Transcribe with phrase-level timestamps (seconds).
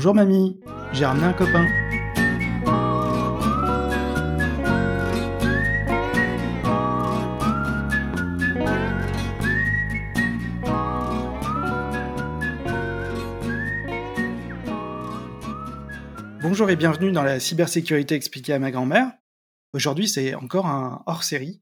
[0.00, 0.60] Bonjour mamie,
[0.92, 1.66] j'ai ramené un copain.
[16.42, 19.10] Bonjour et bienvenue dans la cybersécurité expliquée à ma grand-mère.
[19.72, 21.60] Aujourd'hui, c'est encore un hors-série.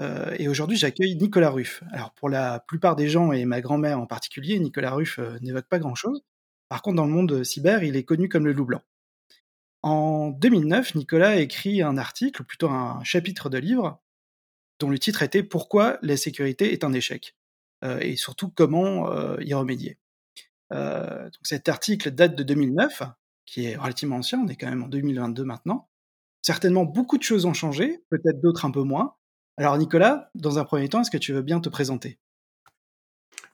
[0.00, 1.82] Euh, et aujourd'hui, j'accueille Nicolas Ruff.
[1.92, 5.68] Alors, pour la plupart des gens, et ma grand-mère en particulier, Nicolas Ruff euh, n'évoque
[5.68, 6.22] pas grand-chose.
[6.68, 8.82] Par contre, dans le monde cyber, il est connu comme le loup blanc.
[9.82, 14.02] En 2009, Nicolas a écrit un article, ou plutôt un chapitre de livre,
[14.80, 17.36] dont le titre était Pourquoi la sécurité est un échec?
[17.84, 19.98] Euh, et surtout comment y remédier.
[21.42, 23.02] cet article date de 2009,
[23.46, 25.88] qui est relativement ancien, on est quand même en 2022 maintenant.
[26.42, 29.14] Certainement, beaucoup de choses ont changé, peut-être d'autres un peu moins.
[29.56, 32.18] Alors Nicolas, dans un premier temps, est-ce que tu veux bien te présenter?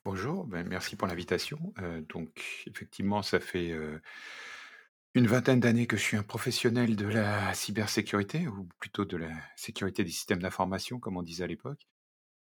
[0.05, 1.73] Bonjour, ben, merci pour l'invitation.
[1.79, 4.01] Euh, donc effectivement, ça fait euh,
[5.15, 9.31] une vingtaine d'années que je suis un professionnel de la cybersécurité, ou plutôt de la
[9.57, 11.87] sécurité des systèmes d'information, comme on disait à l'époque.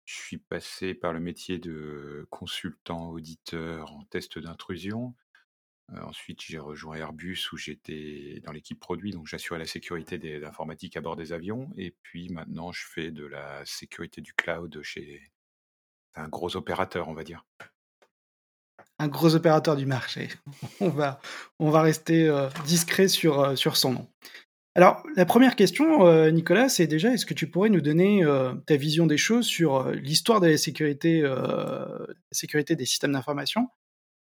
[0.04, 5.14] Je suis passé par le métier de consultant, auditeur en test d'intrusion,
[6.02, 10.96] ensuite, j'ai rejoint Airbus où j'étais dans l'équipe produit, donc j'assurais la sécurité des l'informatique
[10.96, 15.22] à bord des avions et puis maintenant je fais de la sécurité du cloud chez
[16.16, 17.44] un gros opérateur, on va dire.
[18.98, 20.28] Un gros opérateur du marché.
[20.80, 20.88] On
[21.70, 22.32] va rester,
[22.64, 24.08] discret sur, sur son nom.
[24.74, 28.24] Alors la première question, Nicolas, c'est déjà est-ce que tu pourrais nous donner,
[28.66, 31.22] ta vision des choses sur, l'histoire de la sécurité,
[32.74, 33.68] des systèmes d'information?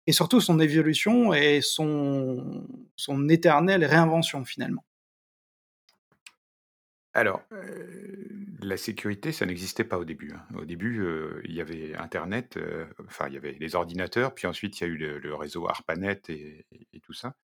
[0.07, 4.83] et surtout son évolution et son éternelle réinvention finalement?
[7.13, 7.43] Alors,
[8.61, 10.31] la sécurité, ça n'existait pas au début.
[10.33, 10.45] Hein.
[10.57, 11.05] Au début,
[11.43, 12.57] il y avait Internet,
[13.05, 16.21] enfin, il y avait les ordinateurs, puis ensuite, il y a eu le, réseau ARPANET
[16.29, 16.65] et,
[17.03, 17.35] tout ça.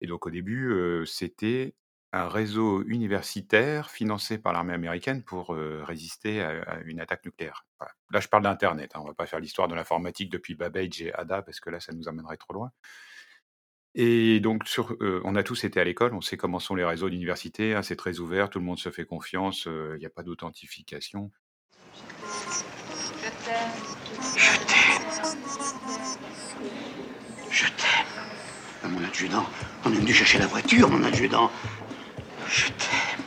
[0.00, 1.74] Et donc, au début, c'était
[2.12, 7.66] un réseau universitaire financé par l'armée américaine pour résister à, une attaque nucléaire.
[8.10, 8.92] Là, je parle d'Internet.
[8.94, 11.70] Hein, on ne va pas faire l'histoire de l'informatique depuis Babbage et Ada parce que
[11.70, 12.72] là, ça nous amènerait trop loin.
[13.94, 17.10] Et donc, sur, on a tous été à l'école, on sait comment sont les réseaux
[17.10, 20.22] d'université, hein, c'est très ouvert, tout le monde se fait confiance, il n'y a pas
[20.22, 21.32] d'authentification.
[24.36, 25.00] Je t'aime.
[27.50, 28.92] Je t'aime.
[28.92, 29.46] Mon adjudant,
[29.84, 31.50] on est venu chercher la voiture, mon adjudant.
[32.48, 33.24] Je t'aime.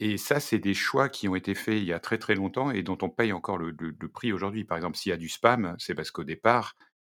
[0.00, 2.72] Et ça, c'est des choix qui ont été faits il y a très très longtemps
[2.72, 3.72] et dont on paye encore le,
[4.12, 4.64] prix aujourd'hui.
[4.64, 6.91] Par exemple, s'il y a du spam, c'est parce qu'au départ, euh,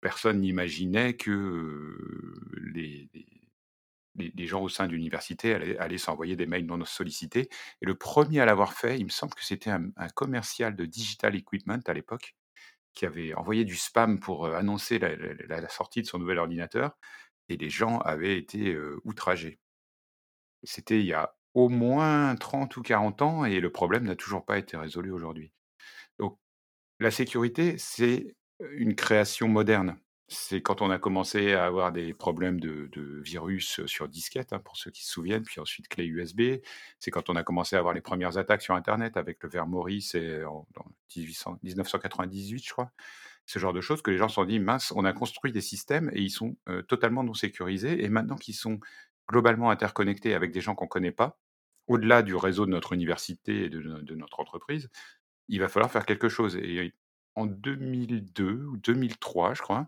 [0.00, 2.40] personne n'imaginait que euh,
[2.74, 7.48] les, gens au sein de allaient, s'envoyer des mails non sollicités.
[7.80, 11.34] Et le premier à l'avoir fait, il me semble que c'était un, commercial de digital
[11.36, 12.34] equipment à l'époque
[12.94, 16.96] qui avait envoyé du spam pour euh, annoncer la sortie de son nouvel ordinateur
[17.48, 19.58] et les gens avaient été outragés.
[20.62, 24.44] C'était il y a au moins 30 ou 40 ans et le problème n'a toujours
[24.44, 25.52] pas été résolu aujourd'hui.
[26.18, 26.38] Donc
[27.00, 28.36] la sécurité, c'est
[28.72, 29.96] une création moderne.
[30.28, 32.88] C'est quand on a commencé à avoir des problèmes de,
[33.22, 36.62] virus sur disquette, hein, pour ceux qui se souviennent, puis ensuite clé USB.
[37.00, 39.66] C'est quand on a commencé à avoir les premières attaques sur Internet avec le verre
[39.66, 40.14] Maurice
[40.46, 40.66] en,
[41.62, 42.92] 1998, je crois
[43.46, 45.60] ce genre de choses, que les gens se sont dit, mince, on a construit des
[45.60, 46.56] systèmes et ils sont
[46.86, 48.04] totalement non sécurisés.
[48.04, 48.78] Et maintenant qu'ils sont
[49.28, 51.36] globalement interconnectés avec des gens qu'on ne connaît pas,
[51.86, 54.88] au-delà du réseau de notre université et de, notre entreprise,
[55.48, 56.54] il va falloir faire quelque chose.
[56.56, 56.94] Et
[57.40, 59.86] en 2002 ou 2003, je crois,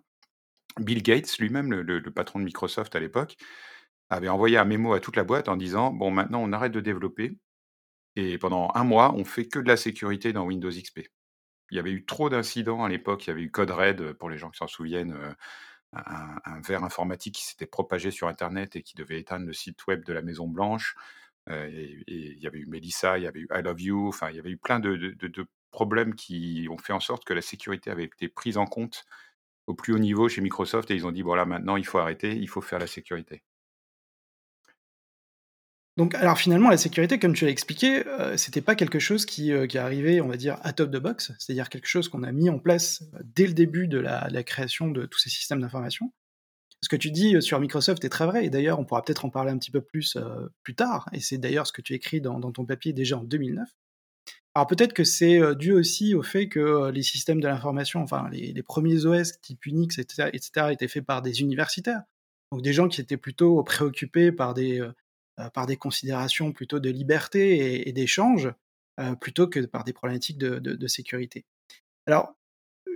[0.81, 3.37] Bill Gates, lui-même, le, patron de Microsoft à l'époque,
[4.11, 6.81] avait envoyé un mémo à toute la boîte en disant, bon, maintenant on arrête de
[6.81, 7.39] développer.
[8.17, 11.09] Et pendant un mois, on fait que de la sécurité dans Windows XP
[11.73, 13.27] il y avait eu trop d'incidents à l'époque.
[13.27, 15.17] Il y avait eu Code Red, pour les gens qui s'en souviennent,
[15.95, 19.87] un, un, verre informatique qui s'était propagé sur Internet et qui devait éteindre le site
[19.87, 20.95] web de la Maison Blanche.
[21.51, 24.09] et, il y avait eu Melissa, il y avait eu I Love You.
[24.09, 25.17] Enfin, il y avait eu plein de,
[25.73, 29.05] problèmes qui ont fait en sorte que la sécurité avait été prise en compte
[29.67, 32.37] au plus haut niveau chez Microsoft et ils ont dit voilà, maintenant il faut arrêter,
[32.37, 33.43] il faut faire la sécurité.
[35.99, 39.53] Donc, alors finalement, la sécurité, comme tu l'as expliqué, euh, c'était pas quelque chose qui,
[39.53, 42.23] euh, qui est arrivé, on va dire, à top de box, c'est-à-dire quelque chose qu'on
[42.23, 45.61] a mis en place euh, dès le début de la, création de tous ces systèmes
[45.61, 46.11] d'information.
[46.81, 49.31] Ce que tu dis sur Microsoft est très vrai, et d'ailleurs, on pourra peut-être en
[49.31, 50.19] parler un petit peu plus
[50.65, 53.69] plus tard, et c'est d'ailleurs ce que tu écris dans, ton papier déjà en 2009.
[54.55, 58.63] Alors peut-être que c'est dû aussi au fait que les systèmes de l'information, enfin les,
[58.63, 62.03] premiers OS type Unix, etc., etc., étaient faits par des universitaires,
[62.53, 64.81] donc des gens qui étaient plutôt préoccupés par des
[65.41, 68.53] euh, considérations plutôt de liberté et, d'échange,
[69.01, 71.47] euh, plutôt que par des problématiques de, sécurité.
[72.07, 72.35] Alors,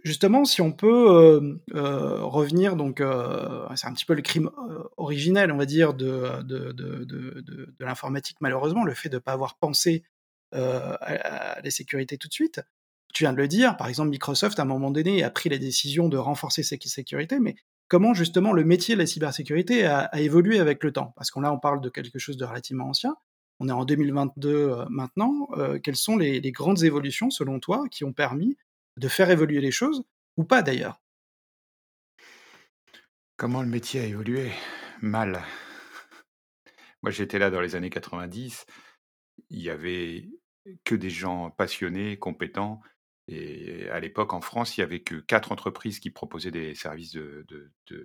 [0.04, 4.50] justement, si on peut revenir, donc c'est un petit peu le crime
[4.98, 10.04] originel, on va dire, de, de l'informatique, malheureusement, le fait de ne pas avoir pensé
[10.52, 12.60] à, la sécurité tout de suite.
[13.14, 15.58] Tu viens de le dire, par exemple, Microsoft, à un moment donné, a pris la
[15.58, 17.56] décision de renforcer sa sécurité, mais
[17.88, 21.12] comment justement le métier de la cybersécurité a, évolué avec le temps?
[21.16, 23.16] Parce qu'on là, on parle de quelque chose de relativement ancien.
[23.58, 25.48] On est en 2022 maintenant.
[25.82, 28.58] quelles sont les, les grandes évolutions, selon toi, qui ont permis
[28.98, 30.04] de faire évoluer les choses,
[30.36, 31.00] ou pas d'ailleurs?
[33.36, 34.50] Comment le métier a évolué?
[35.02, 35.42] Mal.
[37.02, 38.64] Moi, j'étais là dans les années 90.
[39.50, 40.28] Il y avait
[40.84, 42.80] que des gens passionnés, compétents.
[43.28, 47.12] Et à l'époque, en France, il y avait que quatre entreprises qui proposaient des services
[47.12, 47.46] de,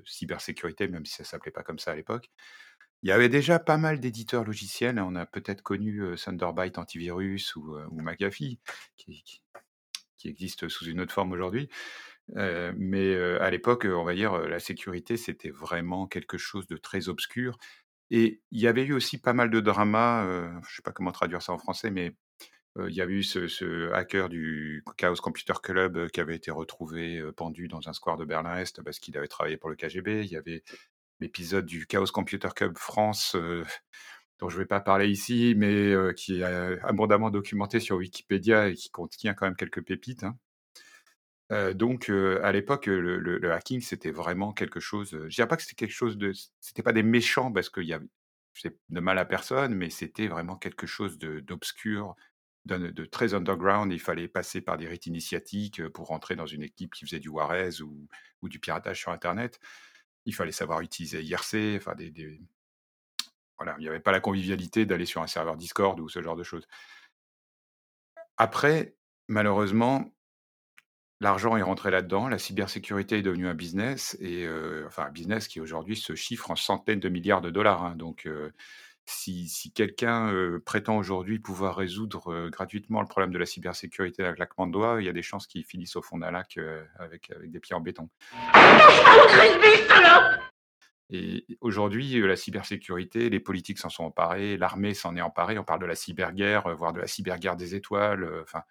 [0.05, 2.29] cybersécurité, même si ça s'appelait pas comme ça à l'époque.
[3.03, 4.99] Il y avait déjà pas mal d'éditeurs logiciels.
[4.99, 8.59] On a peut-être connu Thunderbyte Antivirus ou, ou McAfee,
[8.97, 9.23] qui,
[10.17, 11.69] qui existe sous une autre forme aujourd'hui.
[12.35, 17.57] mais à l'époque, on va dire, la sécurité, c'était vraiment quelque chose de très obscur.
[18.11, 21.13] Et il y avait eu aussi pas mal de dramas, je ne sais pas comment
[21.13, 22.13] traduire ça en français, mais
[22.77, 27.67] il y avait eu ce, hacker du Chaos Computer Club qui avait été retrouvé pendu
[27.69, 30.25] dans un square de Berlin-Est parce qu'il avait travaillé pour le KGB.
[30.25, 30.63] Il y avait
[31.21, 33.37] l'épisode du Chaos Computer Club France
[34.39, 36.43] dont je ne vais pas parler ici, mais qui est
[36.83, 40.23] abondamment documenté sur Wikipédia et qui contient quand même quelques pépites.
[40.23, 40.37] Hein.
[41.73, 45.11] Donc, à l'époque, le, hacking, c'était vraiment quelque chose.
[45.11, 46.31] je dirais pas que c'était quelque chose de.
[46.59, 48.05] C'était pas des méchants parce qu'il y avait
[48.89, 52.15] de mal à personne, mais c'était vraiment quelque chose d'obscur,
[52.65, 53.91] de, très underground.
[53.91, 57.29] Il fallait passer par des rites initiatiques pour rentrer dans une équipe qui faisait du
[57.29, 59.59] Juarez ou, du piratage sur Internet.
[60.25, 62.39] Il fallait savoir utiliser IRC, enfin des,
[63.77, 66.43] il n'y avait pas la convivialité d'aller sur un serveur Discord ou ce genre de
[66.43, 66.67] choses.
[68.37, 68.95] Après,
[69.27, 70.11] malheureusement,
[71.21, 74.45] l'argent est rentré là-dedans, la cybersécurité est devenue un business, et
[74.85, 77.83] enfin un business qui aujourd'hui se chiffre en centaines de milliards de dollars.
[77.83, 77.95] Hein.
[77.95, 78.27] donc,
[79.05, 80.33] si, quelqu'un
[80.65, 85.05] prétend aujourd'hui pouvoir résoudre gratuitement le problème de la cybersécurité avec claquement de doigts, il
[85.05, 86.59] y a des chances qu'il finisse au fond d'un lac
[86.97, 88.09] avec, avec des pieds en béton.
[91.13, 95.59] Et aujourd'hui, la cybersécurité, les politiques s'en sont emparés, l'armée s'en est emparée.
[95.59, 98.25] On parle de la cyberguerre, voire de la cyberguerre des étoiles.
[98.41, 98.63] Enfin,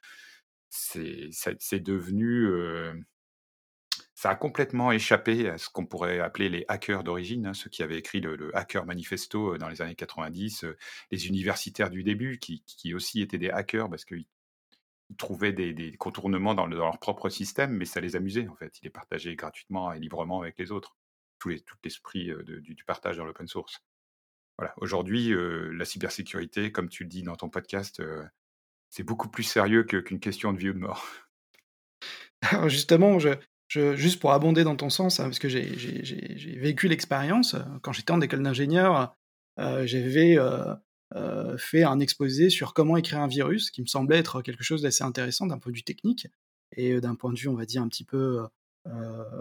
[0.71, 2.49] c'est devenu.
[4.15, 7.83] ça a complètement échappé à ce qu'on pourrait appeler les hackers d'origine, hein, ceux qui
[7.83, 10.67] avaient écrit le, Hacker Manifesto dans les années 90,
[11.11, 14.27] les universitaires du début, qui, aussi étaient des hackers parce qu'ils
[15.19, 18.79] trouvaient des, contournements dans, leur propre système, mais ça les amusait en fait.
[18.81, 20.97] Ils les partageaient gratuitement et librement avec les autres
[21.41, 21.49] tout
[21.83, 23.83] l'esprit du, partage dans l'open source.
[24.59, 24.75] Voilà.
[24.77, 28.03] Aujourd'hui, la cybersécurité, comme tu le dis dans ton podcast,
[28.91, 31.07] c'est beaucoup plus sérieux qu'une question de vie ou de mort.
[32.67, 33.19] Justement,
[33.69, 38.21] juste pour abonder dans ton sens, hein, parce que j'ai vécu l'expérience, quand j'étais en
[38.21, 39.17] école d'ingénieur,
[39.57, 40.37] j'avais
[41.59, 45.05] fait un exposé sur comment écrire un virus, qui me semblait être quelque chose d'assez
[45.05, 46.27] intéressant d'un point de vue technique,
[46.77, 48.47] et d'un point de vue, on va dire, un petit peu,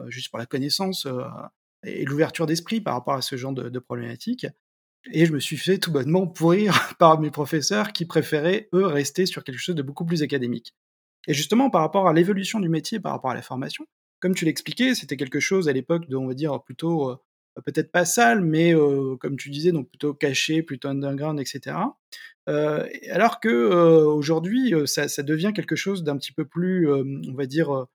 [0.07, 1.07] juste pour la connaissance,
[1.84, 4.48] et l'ouverture d'esprit par rapport à ce genre de, problématiques.
[5.12, 9.25] Et je me suis fait tout bonnement pourrir par mes professeurs qui préféraient, eux, rester
[9.25, 10.75] sur quelque chose de beaucoup plus académique.
[11.28, 13.85] Et justement, par rapport à l'évolution du métier, par rapport à la formation,
[14.19, 17.18] comme tu l'expliquais, c'était quelque chose à l'époque de, on va dire, plutôt, euh,
[17.66, 21.78] peut-être pas sale, mais euh, comme tu disais, donc plutôt caché, plutôt underground, etc.
[22.47, 27.45] Euh, alors que aujourd'hui, ça, ça, devient quelque chose d'un petit peu plus, on va
[27.45, 27.85] dire,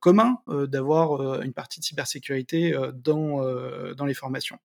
[0.00, 3.42] commun d'avoir une partie de cybersécurité dans,
[3.94, 4.58] dans les formations.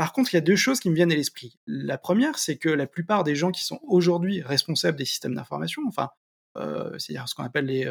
[0.00, 1.58] Par contre, il y a deux choses qui me viennent à l'esprit.
[1.66, 5.82] La première, c'est que la plupart des gens qui sont aujourd'hui responsables des systèmes d'information,
[5.86, 6.08] enfin,
[6.56, 7.84] c'est-à-dire ce qu'on appelle les,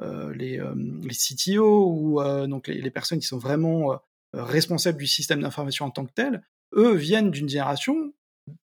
[0.00, 0.58] les,
[1.02, 4.00] les, CTO ou donc les, personnes qui sont vraiment
[4.32, 6.42] responsables du système d'information en tant que tel,
[6.74, 8.14] eux viennent d'une génération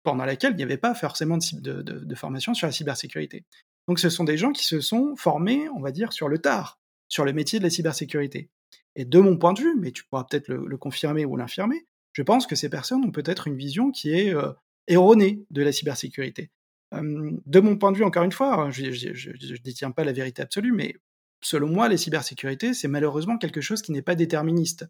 [0.04, 3.44] pendant laquelle il n'y avait pas forcément de, formation sur la cybersécurité.
[3.88, 6.78] Donc ce sont des gens qui se sont formés, on va dire, sur le tard
[7.14, 8.50] sur le métier de la cybersécurité.
[8.96, 12.22] Et de mon point de vue, mais tu pourras peut-être le, confirmer ou l'infirmer, je
[12.22, 14.51] pense que ces personnes ont peut-être une vision qui est euh,
[14.88, 16.51] erronée de la cybersécurité.
[16.91, 20.72] de mon point de vue, encore une fois, je ne détiens pas la vérité absolue,
[20.72, 20.96] mais
[21.41, 24.86] selon moi, la cybersécurité, c'est malheureusement quelque chose qui n'est pas déterministe.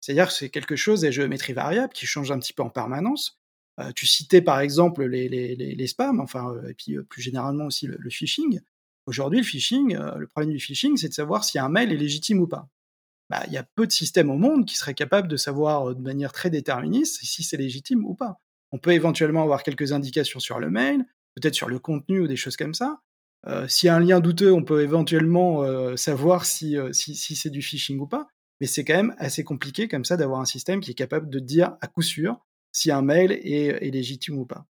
[0.00, 3.40] C'est-à-dire que c'est quelque chose à géométrie variable qui change un petit peu en permanence.
[3.80, 8.10] Euh, tu citais par exemple les, spams, enfin, euh, et puis plus généralement aussi le
[8.10, 8.60] phishing.
[9.06, 12.40] Aujourd'hui, le phishing, le problème du phishing, c'est de savoir si un mail est légitime
[12.40, 12.68] ou pas.
[13.28, 15.94] Bah, il y a peu de systèmes au monde qui seraient capables de savoir euh,
[15.94, 18.40] de manière très déterministe si c'est légitime ou pas.
[18.72, 21.04] On peut éventuellement avoir quelques indications sur le mail,
[21.34, 23.00] peut-être sur le contenu ou des choses comme ça,
[23.68, 25.64] S'il y a un lien douteux, on peut éventuellement
[25.96, 28.26] savoir si, si, si c'est du phishing ou pas.
[28.60, 31.38] Mais c'est quand même assez compliqué comme ça d'avoir un système qui est capable de
[31.38, 34.66] dire à coup sûr si un mail est, légitime ou pas.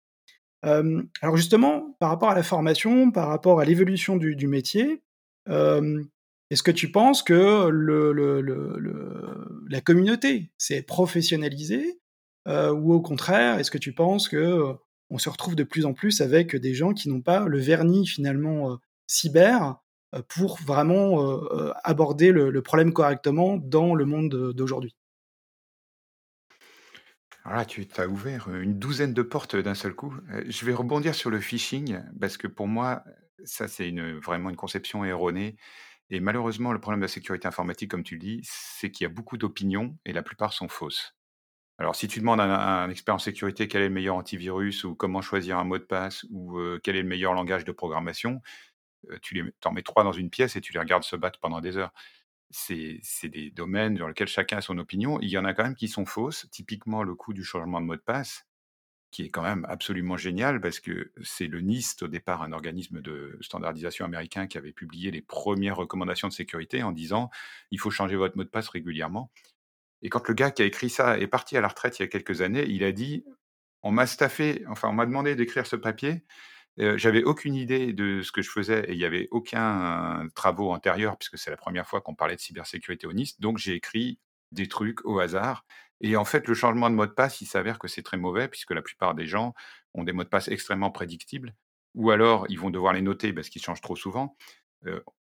[0.62, 5.02] alors justement, par rapport à la formation, par rapport à l'évolution du, métier,
[6.52, 7.70] est-ce que tu penses que
[9.70, 12.00] la communauté s'est professionnalisée
[12.48, 14.76] ou au contraire, est-ce que tu penses que
[15.10, 18.08] on se retrouve de plus en plus avec des gens qui n'ont pas le vernis
[18.08, 19.78] finalement cyber
[20.30, 21.42] pour vraiment
[21.84, 24.96] aborder le, problème correctement dans le monde d'aujourd'hui?
[27.44, 30.16] Alors là, tu as ouvert une douzaine de portes d'un seul coup.
[30.48, 33.04] Je vais rebondir sur le phishing parce que pour moi,
[33.44, 35.56] ça c'est vraiment une conception erronée.
[36.10, 39.08] Et malheureusement, le problème de la sécurité informatique, comme tu le dis, c'est qu'il y
[39.08, 41.16] a beaucoup d'opinions et la plupart sont fausses.
[41.78, 44.96] Alors, si tu demandes à un, expert en sécurité quel est le meilleur antivirus ou
[44.96, 48.42] comment choisir un mot de passe ou quel est le meilleur langage de programmation,
[49.22, 51.60] tu les, en mets trois dans une pièce et tu les regardes se battre pendant
[51.60, 51.94] des heures.
[52.50, 55.20] C'est des domaines dans lesquels chacun a son opinion.
[55.22, 56.48] Il y en a quand même qui sont fausses.
[56.52, 58.46] Typiquement, le coût du changement de mot de passe
[59.16, 63.00] qui est quand même absolument génial parce que c'est le NIST, au départ, un organisme
[63.00, 67.30] de standardisation américain qui avait publié les premières recommandations de sécurité en disant
[67.72, 69.32] il faut changer votre mot de passe régulièrement.
[70.02, 72.04] Et quand le gars qui a écrit ça est parti à la retraite il y
[72.04, 73.24] a quelques années, il a dit
[73.84, 76.26] on m'a staffé, enfin on m'a demandé d'écrire ce papier.
[76.82, 80.74] Euh, j'avais aucune idée de ce que je faisais et il n'y avait aucun travaux
[80.74, 83.40] antérieurs puisque c'est la première fois qu'on parlait de cybersécurité au NIST.
[83.40, 84.20] Donc j'ai écrit
[84.52, 85.66] des trucs au hasard
[86.02, 88.48] et en fait, le changement de mot de passe, il s'avère que c'est très mauvais,
[88.48, 89.54] puisque la plupart des gens
[89.94, 91.56] ont des mots de passe extrêmement prédictibles,
[91.94, 94.36] ou alors ils vont devoir les noter parce qu'ils changent trop souvent.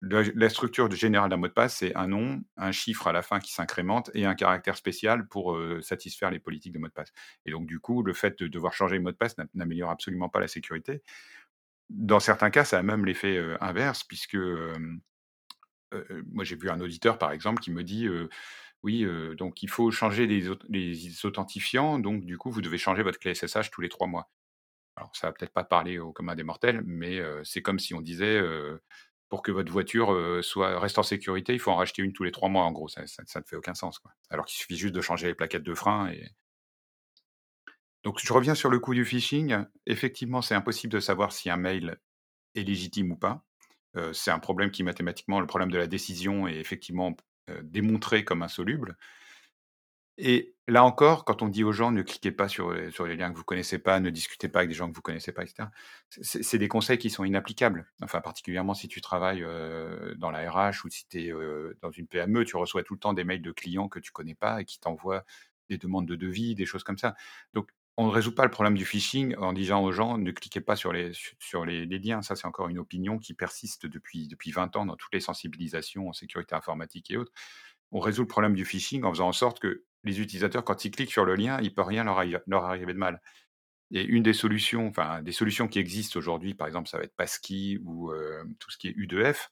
[0.03, 3.41] la, structure générale d'un mot de passe, c'est un nom, un chiffre à la fin
[3.41, 7.13] qui s'incrémente et un caractère spécial pour satisfaire les politiques de mot de passe.
[7.47, 10.29] Et donc, du coup, le fait de devoir changer le mot de passe n'améliore absolument
[10.29, 11.03] pas la sécurité.
[11.89, 14.37] Dans certains cas, ça a même l'effet inverse, puisque
[16.31, 18.07] moi, j'ai vu un auditeur, par exemple, qui me dit
[18.83, 19.05] oui,
[19.37, 23.71] donc il faut changer les, authentifiants, donc du coup, vous devez changer votre clé SSH
[23.71, 24.31] tous les trois mois.
[24.97, 28.01] Alors, ça va peut-être pas parler au commun des mortels, mais c'est comme si on
[28.01, 28.41] disait
[29.29, 32.33] pour que votre voiture soit reste en sécurité, il faut en racheter une tous les
[32.33, 32.65] trois mois.
[32.65, 34.01] En gros, ça, ne fait aucun sens.
[34.31, 36.13] Alors qu'il suffit juste de changer les plaquettes de frein.
[38.05, 39.65] Donc, je reviens sur le coup du phishing.
[39.87, 41.99] Effectivement, c'est impossible de savoir si un mail
[42.55, 43.45] est légitime ou pas.
[44.13, 47.17] c'est un problème qui mathématiquement, le problème de la décision est effectivement
[47.63, 48.97] démontré comme insoluble.
[50.21, 53.31] Et là encore, quand on dit aux gens ne cliquez pas sur, sur les liens
[53.33, 55.69] que vous connaissez pas, ne discutez pas avec des gens que vous connaissez pas, etc.,
[56.11, 57.87] c'est des conseils qui sont inapplicables.
[58.03, 61.93] Enfin, particulièrement si tu travailles euh, dans la RH ou si tu es euh, dans
[61.93, 64.61] une PME, tu reçois tout le temps des mails de clients que tu connais pas
[64.61, 65.25] et qui t'envoient
[65.69, 67.15] des demandes de devis, des choses comme ça.
[67.55, 70.61] Donc, on ne résout pas le problème du phishing en disant aux gens ne cliquez
[70.61, 72.23] pas sur les, sur les, liens.
[72.23, 76.09] Ça, c'est encore une opinion qui persiste depuis, depuis 20 ans dans toutes les sensibilisations
[76.09, 77.33] en sécurité informatique et autres.
[77.91, 80.93] On résout le problème du phishing en faisant en sorte que les utilisateurs, quand ils
[80.93, 83.21] cliquent sur le lien, il ne peut rien leur, arriver de mal.
[83.91, 87.17] Et une des solutions, enfin, des solutions qui existent aujourd'hui, par exemple, ça va être
[87.17, 89.49] Passkey ou euh, tout ce qui est U2F,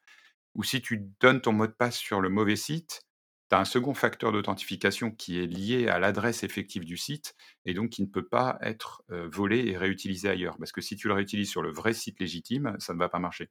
[0.54, 3.05] où si tu donnes ton mot de passe sur le mauvais site,
[3.48, 7.34] tu as un second facteur d'authentification qui est lié à l'adresse effective du site
[7.64, 10.56] et donc qui ne peut pas être volé et réutilisé ailleurs.
[10.58, 13.18] Parce que si tu le réutilises sur le vrai site légitime, ça ne va pas
[13.18, 13.50] marcher.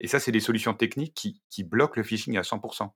[0.00, 1.14] Et ça, c'est des solutions techniques
[1.48, 2.90] qui, bloquent le phishing à 100%.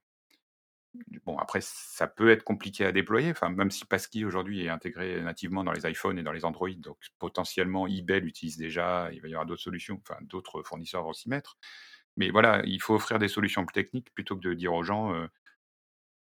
[1.24, 5.62] Bon, après, ça peut être compliqué à déployer, même si Passkey aujourd'hui est intégré nativement
[5.62, 9.32] dans les iPhones et dans les Android, donc potentiellement eBay l'utilise déjà, il va y
[9.32, 11.56] avoir d'autres solutions, enfin, d'autres fournisseurs vont s'y mettre.
[12.16, 15.14] Mais voilà, il faut offrir des solutions techniques plutôt que de dire aux gens,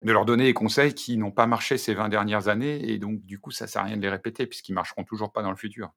[0.03, 3.23] de leur donner des conseils qui n'ont pas marché ces 20 dernières années, et donc
[3.23, 5.51] du coup, ça ne sert à rien de les répéter, puisqu'ils marcheront toujours pas dans
[5.51, 5.93] le futur.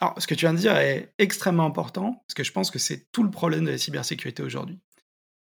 [0.00, 2.78] Alors, ce que tu viens de dire est extrêmement important, parce que je pense que
[2.78, 4.80] c'est tout le problème de la cybersécurité aujourd'hui.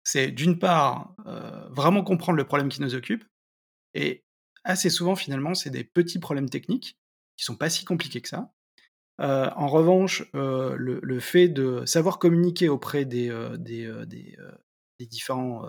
[0.04, 3.26] C'est d'une part, euh, vraiment comprendre le problème qui nous occupe,
[3.94, 4.24] et
[4.64, 6.98] assez souvent, finalement, c'est des petits problèmes techniques,
[7.38, 8.52] qui sont pas si compliqués que ça.
[9.22, 13.32] Euh, en revanche, euh, le, fait de savoir communiquer auprès des
[15.00, 15.66] différents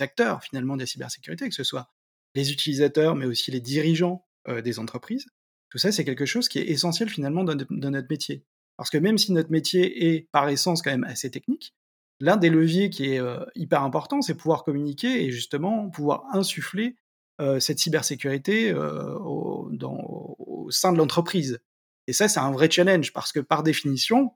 [0.00, 1.90] acteurs finalement de la cybersécurité, que ce soit
[2.34, 5.26] les utilisateurs, mais aussi les dirigeants euh, des entreprises.
[5.70, 8.44] Tout ça, c'est quelque chose qui est essentiel finalement dans, notre métier.
[8.76, 11.74] Parce que même si notre métier est par essence quand même assez technique,
[12.20, 16.96] l'un des leviers qui est euh, hyper important, c'est pouvoir communiquer et justement pouvoir insuffler
[17.40, 21.60] euh, cette cybersécurité au, au, sein de l'entreprise.
[22.06, 24.32] Et ça, c'est un vrai challenge parce que par définition,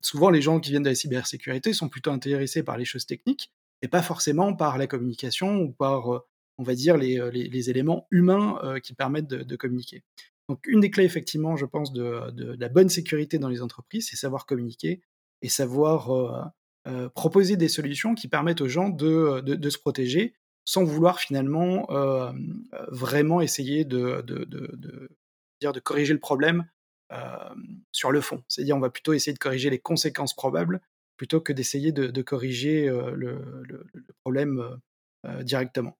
[0.00, 3.52] souvent les gens qui viennent de la cybersécurité sont plutôt intéressés par les choses techniques
[3.82, 6.20] et pas forcément par la communication ou par, euh,
[6.56, 7.30] on va dire, les, euh,
[7.68, 10.04] éléments humains euh, qui permettent de, communiquer.
[10.48, 14.16] Donc une des clés, effectivement, je pense, de, la bonne sécurité dans les entreprises, c'est
[14.16, 15.02] savoir communiquer
[15.42, 16.52] et savoir
[17.14, 20.34] proposer des solutions qui permettent aux gens de, de, se protéger
[20.64, 21.86] sans vouloir finalement
[22.88, 25.08] vraiment essayer de, de,
[25.60, 26.66] dire de corriger le problème
[27.92, 28.42] sur le fond.
[28.48, 30.80] C'est-à-dire on va plutôt essayer de corriger les conséquences probables
[31.16, 33.86] plutôt que d'essayer de, corriger le,
[34.22, 34.78] problème
[35.40, 35.96] directement.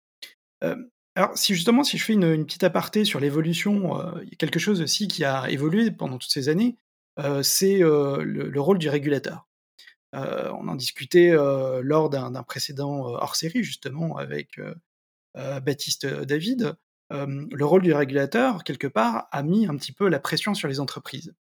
[1.15, 4.59] alors, si justement, si je fais une, petite aparté sur l'évolution, il y a quelque
[4.59, 6.77] chose aussi qui a évolué pendant toutes ces années,
[7.43, 9.47] c'est le, rôle du régulateur.
[10.13, 11.33] on en discutait
[11.83, 14.61] lors d'un précédent hors-série, justement, avec
[15.35, 16.75] Baptiste David.
[17.11, 20.81] le rôle du régulateur, quelque part, a mis un petit peu la pression sur les
[20.81, 21.35] entreprises.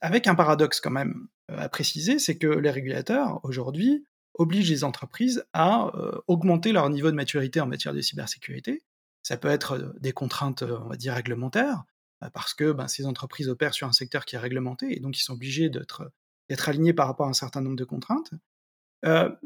[0.00, 5.44] Avec un paradoxe quand même à préciser, c'est que les régulateurs, aujourd'hui, obligent les entreprises
[5.52, 5.92] à
[6.26, 8.82] augmenter leur niveau de maturité en matière de cybersécurité.
[9.22, 11.84] Ça peut être des contraintes, on va dire, réglementaires,
[12.32, 15.22] parce que ben, ces entreprises opèrent sur un secteur qui est réglementé, et donc ils
[15.22, 16.10] sont obligés d'être
[16.68, 18.30] alignés par rapport à un certain nombre de contraintes.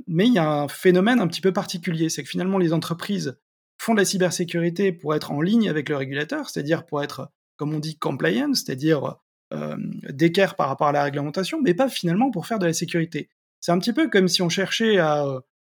[0.06, 3.38] mais il y a un phénomène un petit peu particulier, c'est que finalement les entreprises
[3.80, 7.72] font de la cybersécurité pour être en ligne avec le régulateur, c'est-à-dire pour être, comme
[7.72, 9.16] on dit, compliant, c'est-à-dire
[10.10, 13.28] d'équerre par rapport à la réglementation, mais pas finalement pour faire de la sécurité.
[13.60, 15.24] C'est un petit peu comme si on cherchait à,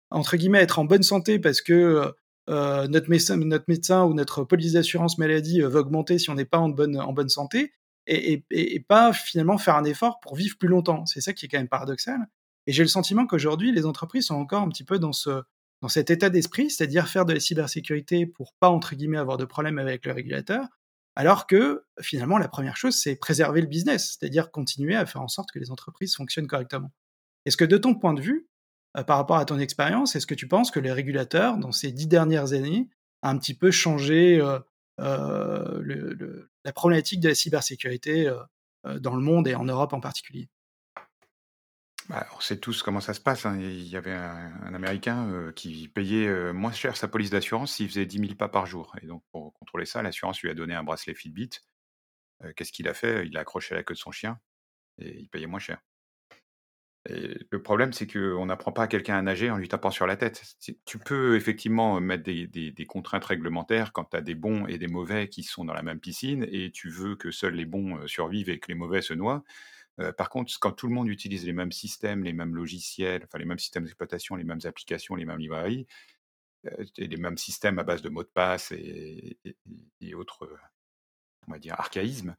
[0.10, 2.12] entre guillemets, être en bonne santé parce que
[2.48, 6.58] notre, médecin, notre médecin ou notre police d'assurance maladie va augmenter si on n'est pas
[6.58, 7.72] en bonne, en bonne santé,
[8.08, 11.06] et, et, pas finalement faire un effort pour vivre plus longtemps.
[11.06, 12.20] C'est ça qui est quand même paradoxal.
[12.66, 15.42] Et j'ai le sentiment qu'aujourd'hui, les entreprises sont encore un petit peu dans, ce,
[15.82, 19.46] dans cet état d'esprit, c'est-à-dire faire de la cybersécurité pour pas, entre guillemets, avoir de
[19.46, 20.66] problème avec le régulateur,
[21.18, 25.28] alors que finalement, la première chose, c'est préserver le business, c'est-à-dire continuer à faire en
[25.28, 26.92] sorte que les entreprises fonctionnent correctement.
[27.48, 28.48] Est-ce que de ton point de vue,
[28.96, 31.92] euh, par rapport à ton expérience, est-ce que tu penses que les régulateurs, dans ces
[31.92, 32.88] dix dernières années,
[33.24, 34.60] ont un petit peu changé euh,
[35.02, 38.32] euh, la problématique de la cybersécurité
[38.86, 40.50] dans le monde et en Europe en particulier?
[42.10, 43.46] Bah, on sait tous comment ça se passe.
[43.46, 43.58] Hein.
[43.60, 47.90] Il y avait un, Américain euh, qui payait euh, moins cher sa police d'assurance s'il
[47.90, 48.96] faisait 10 000 pas par jour.
[49.02, 51.50] Et donc, pour contrôler ça, l'assurance lui a donné un bracelet Fitbit.
[52.44, 53.28] Euh, qu'est-ce qu'il a fait?
[53.28, 54.40] Il a accroché à la queue de son chien
[55.00, 55.80] et il payait moins cher.
[57.10, 60.08] Et le problème, c'est qu'on n'apprend pas à quelqu'un à nager en lui tapant sur
[60.08, 60.44] la tête.
[60.86, 64.88] Tu peux effectivement mettre des, des contraintes réglementaires quand tu as des bons et des
[64.88, 68.50] mauvais qui sont dans la même piscine et tu veux que seuls les bons survivent
[68.50, 69.46] et que les mauvais se noient
[70.18, 73.46] par contre, quand tout le monde utilise les mêmes systèmes, les mêmes logiciels, enfin les
[73.46, 75.88] mêmes systèmes d'exploitation, les mêmes applications, les mêmes librairies,
[76.98, 79.38] et les mêmes systèmes à base de mots de passe et,
[80.16, 80.50] autres,
[81.48, 82.36] on va dire, archaïsmes,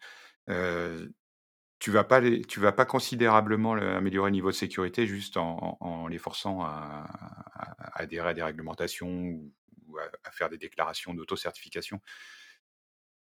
[1.78, 6.62] tu vas pas vas pas considérablement améliorer le niveau de sécurité juste en, les forçant
[6.62, 7.06] à,
[7.94, 9.40] adhérer à des réglementations
[9.86, 12.00] ou, à, faire des déclarations d'autocertification.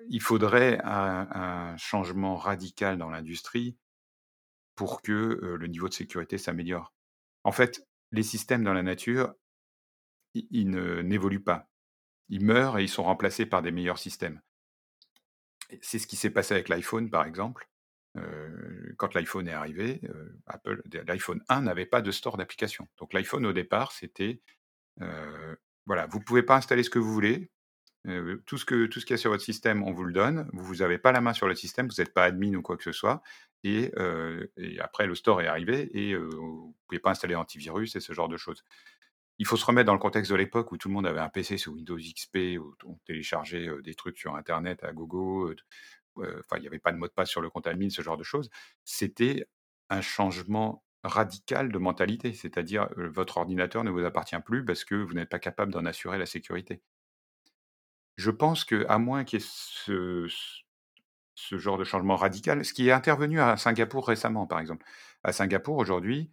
[0.09, 3.77] Il faudrait un, changement radical dans l'industrie
[4.75, 6.93] pour que le niveau de sécurité s'améliore.
[7.43, 9.33] En fait, les systèmes dans la nature,
[10.33, 11.69] ils, n'évoluent pas.
[12.29, 14.41] Ils meurent et ils sont remplacés par des meilleurs systèmes.
[15.81, 17.67] C'est ce qui s'est passé avec l'iPhone, par exemple.
[18.97, 20.01] quand l'iPhone est arrivé,
[21.07, 22.87] l'iPhone 1 n'avait pas de store d'applications.
[22.97, 24.41] Donc l'iPhone au départ, c'était
[25.85, 27.51] voilà, vous pouvez pas installer ce que vous voulez,
[28.45, 30.49] tout ce que tout ce qu'il y a sur votre système, on vous le donne.
[30.53, 32.83] Vous n'avez pas la main sur le système, vous n'êtes pas admin ou quoi que
[32.83, 33.21] ce soit.
[33.63, 33.91] Et,
[34.79, 38.27] après, le store est arrivé et vous ne pouvez pas installer antivirus et ce genre
[38.27, 38.63] de choses.
[39.39, 41.29] Il faut se remettre dans le contexte de l'époque où tout le monde avait un
[41.29, 45.53] PC sous Windows XP, où on téléchargeait des trucs sur Internet à gogo.
[46.17, 48.17] Enfin, il n'y avait pas de mot de passe sur le compte admin, ce genre
[48.17, 48.49] de choses.
[48.83, 49.47] C'était
[49.89, 55.13] un changement radical de mentalité, c'est-à-dire votre ordinateur ne vous appartient plus parce que vous
[55.13, 56.81] n'êtes pas capable d'en assurer la sécurité.
[58.15, 60.27] Je pense qu'à moins qu'il y ait ce,
[61.51, 64.85] genre de changement radical, ce qui est intervenu à Singapour récemment, par exemple.
[65.23, 66.31] À Singapour, aujourd'hui,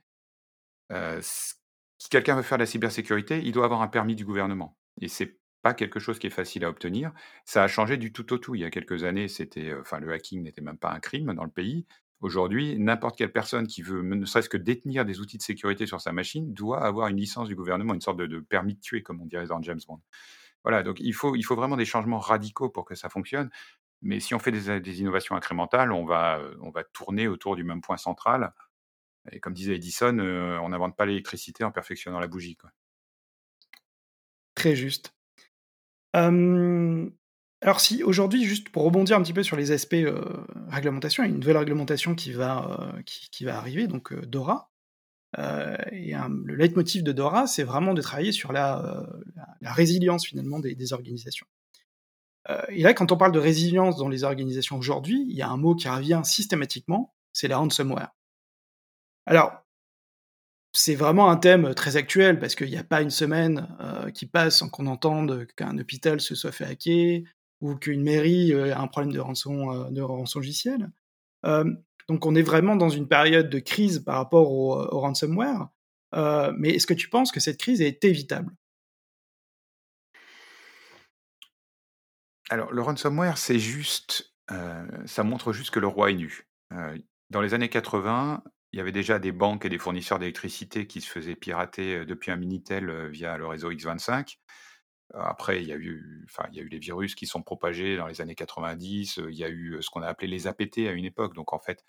[0.91, 4.77] si quelqu'un veut faire de la cybersécurité, il doit avoir un permis du gouvernement.
[5.01, 7.13] Et c'est pas quelque chose qui est facile à obtenir.
[7.45, 8.55] Ça a changé du tout au tout.
[8.55, 11.45] Il y a quelques années, c'était, enfin, le hacking n'était même pas un crime dans
[11.45, 11.87] le pays.
[12.21, 16.01] Aujourd'hui, n'importe quelle personne qui veut, ne serait-ce que détenir des outils de sécurité sur
[16.01, 19.03] sa machine, doit avoir une licence du gouvernement, une sorte de, de permis de tuer,
[19.03, 20.01] comme on dirait dans James Bond.
[20.65, 23.51] Voilà, donc il faut, vraiment des changements radicaux pour que ça fonctionne.
[24.03, 27.81] Mais si on fait des, innovations incrémentales, on va, on va tourner autour du même
[27.81, 28.53] point central.
[29.31, 32.57] Et comme disait Edison, on n'invente pas l'électricité en perfectionnant la bougie.
[34.55, 35.15] Très juste.
[36.15, 40.07] alors si aujourd'hui, juste pour rebondir un petit peu sur les aspects
[40.69, 44.70] réglementation, il y a une nouvelle réglementation qui va, qui, va arriver, donc Dora.
[45.37, 49.07] Et le leitmotiv de Dora, c'est vraiment de travailler sur la,
[49.61, 51.47] la, résilience finalement des organisations.
[52.49, 55.49] Euh, et là, quand on parle de résilience dans les organisations aujourd'hui, il y a
[55.49, 58.15] un mot qui revient systématiquement, c'est la ransomware.
[59.27, 59.53] Alors,
[60.73, 63.69] c'est vraiment un thème très actuel parce qu'il n'y a pas une semaine
[64.15, 67.23] qui passe sans qu'on entende qu'un hôpital se soit fait hacker
[67.61, 70.89] ou qu'une mairie a un problème de rançon, de rançon logiciel.
[72.11, 75.69] Donc on est vraiment dans une période de crise par rapport au, au ransomware.
[76.59, 78.53] mais est-ce que tu penses que cette crise est évitable?
[82.51, 86.49] Alors, le ransomware, c'est juste, euh, ça montre juste que le roi est nu.
[86.73, 86.99] Euh,
[87.31, 88.43] dans les années 80,
[88.73, 92.05] il y avait déjà des banques et des fournisseurs d'électricité qui se faisaient pirater euh,
[92.05, 94.39] depuis un Minitel via le réseau X25.
[95.15, 99.21] Après, il y a eu, enfin, les virus qui sont propagés dans les années 90.
[99.29, 101.35] Il y a eu ce qu'on a appelé les APT à une époque.
[101.35, 101.85] Donc, en fait,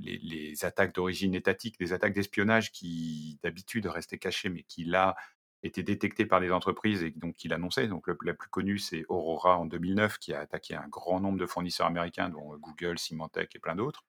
[0.00, 5.16] les, attaques d'origine étatique, des attaques d'espionnage qui d'habitude restaient cachées, mais qui là
[5.62, 7.88] été détecté par des entreprises et donc qui l'annonçait.
[7.88, 11.46] Donc la plus connue, c'est Aurora en 2009, qui a attaqué un grand nombre de
[11.46, 14.04] fournisseurs américains, dont Google, Symantec et plein d'autres.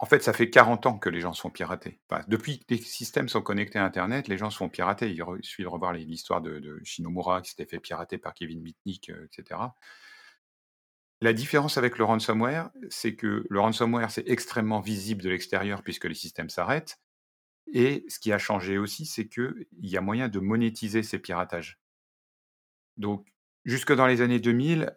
[0.00, 2.00] En fait, ça fait 40 ans que les gens sont piratés.
[2.28, 5.10] depuis que les systèmes sont connectés à Internet, les gens sont piratés.
[5.10, 9.10] Il suffit de revoir l'histoire de, de, Shinomura qui s'était fait pirater par Kevin Mitnick,
[9.10, 9.60] euh, etc.
[11.20, 16.04] La différence avec le ransomware, c'est que le ransomware, c'est extrêmement visible de l'extérieur puisque
[16.04, 16.98] les systèmes s'arrêtent.
[17.72, 21.80] Et ce qui a changé aussi, c'est qu'il y a moyen de monétiser ces piratages.
[22.96, 23.26] Donc,
[23.64, 24.96] jusque dans les années 2000,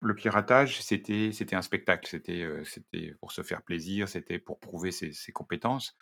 [0.00, 5.32] le piratage, c'était, un spectacle, c'était, c'était pour se faire plaisir, c'était pour prouver ses,
[5.32, 5.96] compétences.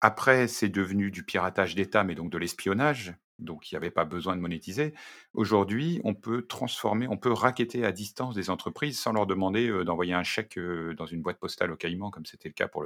[0.00, 4.04] Après, c'est devenu du piratage d'État, mais donc de l'espionnage, donc il n'y avait pas
[4.04, 4.94] besoin de monétiser.
[5.32, 10.14] Aujourd'hui, on peut transformer, on peut raqueter à distance des entreprises sans leur demander d'envoyer
[10.14, 10.58] un chèque
[10.96, 12.84] dans une boîte postale au Caïman, comme c'était le cas pour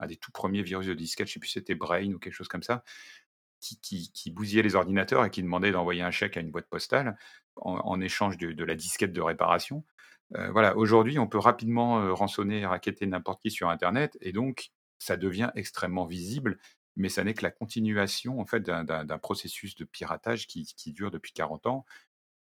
[0.00, 2.18] un des tout premiers virus de disquette, je ne sais plus si c'était Brain ou
[2.18, 2.82] quelque chose comme ça,
[3.60, 7.16] qui, bousillait les ordinateurs et qui demandait d'envoyer un chèque à une boîte postale
[7.56, 9.84] en, échange de, la disquette de réparation.
[10.36, 14.32] Euh, voilà, aujourd'hui, on peut rapidement euh, rançonner et raqueter n'importe qui sur Internet, et
[14.32, 16.58] donc ça devient extrêmement visible,
[16.96, 21.10] mais ça n'est que la continuation en fait d'un processus de piratage qui, qui, dure
[21.10, 21.84] depuis 40 ans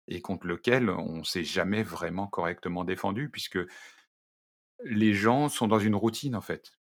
[0.08, 3.58] et contre lequel on ne s'est jamais vraiment correctement défendu, puisque
[4.84, 6.72] les gens sont dans une routine en fait.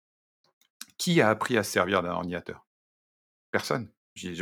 [0.98, 2.66] Qui a appris à se servir d'un ordinateur?
[3.52, 3.90] Personne.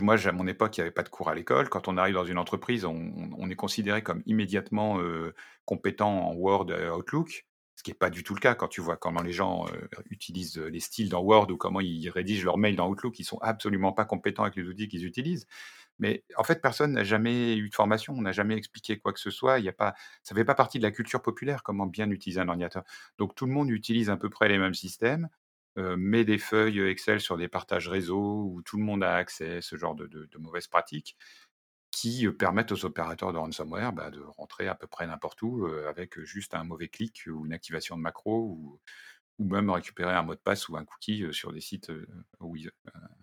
[0.02, 1.68] Moi, à mon époque, il n'y avait pas de cours à l'école.
[1.68, 5.00] Quand on arrive dans une entreprise, on, est considéré comme immédiatement
[5.66, 8.98] compétent en Word, Outlook, ce qui n'est pas du tout le cas quand tu vois
[8.98, 9.66] comment les gens
[10.12, 13.18] utilisent les styles dans Word ou comment ils rédigent leurs mails dans Outlook.
[13.18, 15.48] Ils sont absolument pas compétents avec les outils qu'ils utilisent.
[16.00, 19.20] Mais en fait, personne n'a jamais eu de formation, on n'a jamais expliqué quoi que
[19.20, 19.60] ce soit.
[19.60, 22.10] Il y a pas, ça ne fait pas partie de la culture populaire comment bien
[22.10, 22.84] utiliser un ordinateur.
[23.18, 25.30] Donc tout le monde utilise à peu près les mêmes systèmes
[25.76, 29.76] met des feuilles Excel sur des partages réseau où tout le monde a accès, ce
[29.76, 31.18] genre de, mauvaises pratiques
[31.92, 36.20] qui permettent aux opérateurs de ransomware bah, de rentrer à peu près n'importe où avec
[36.22, 38.80] juste un mauvais clic ou une activation de macro ou,
[39.40, 41.92] ou même récupérer un mot de passe ou un cookie sur des sites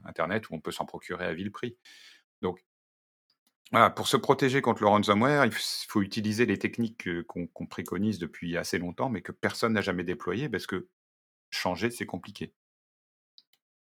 [0.05, 1.77] internet où on peut s'en procurer à vil prix.
[2.43, 2.65] Donc
[3.73, 8.57] voilà, pour se protéger contre le ransomware, il faut utiliser les techniques qu'on préconise depuis
[8.57, 10.89] assez longtemps, mais que personne n'a jamais déployées parce que
[11.51, 12.53] changer, c'est compliqué.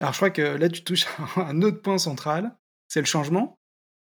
[0.01, 2.57] Alors je crois que là, tu touches à un autre point central,
[2.89, 3.59] c'est le changement,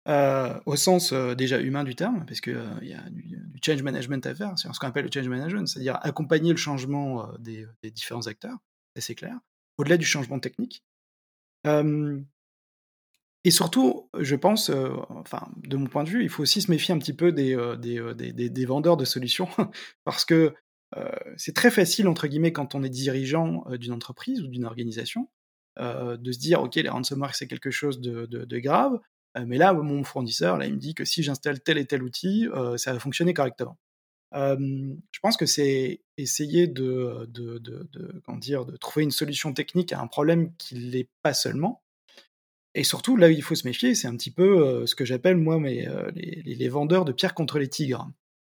[0.07, 3.81] euh, au sens euh, déjà humain du terme, parce qu'il euh, y a du, change
[3.83, 7.67] management à faire, c'est ce qu'on appelle le change management, c'est-à-dire accompagner le changement des,
[7.83, 8.57] différents acteurs,
[8.95, 9.37] c'est clair,
[9.77, 10.83] au-delà du changement technique.
[11.65, 14.71] et surtout, je pense,
[15.09, 17.55] enfin, de mon point de vue, il faut aussi se méfier un petit peu des,
[17.77, 19.49] des, des vendeurs de solutions,
[20.05, 20.51] parce que euh,
[21.37, 25.29] c'est très facile, entre guillemets, quand on est dirigeant euh, d'une entreprise ou d'une organisation,
[25.79, 28.99] euh, de se dire, OK, les ransomware, c'est quelque chose de, grave,
[29.45, 32.47] mais là, mon fournisseur, là, il me dit que si j'installe tel et tel outil,
[32.77, 33.77] ça va fonctionner correctement.
[34.33, 37.61] je pense que c'est essayer de, de,
[38.39, 41.83] dire, de trouver une solution technique à un problème qui ne l'est pas seulement.
[42.73, 45.37] Et surtout, là où il faut se méfier, c'est un petit peu ce que j'appelle,
[45.37, 45.87] moi, les,
[46.43, 48.09] les, vendeurs de pierre contre les tigres.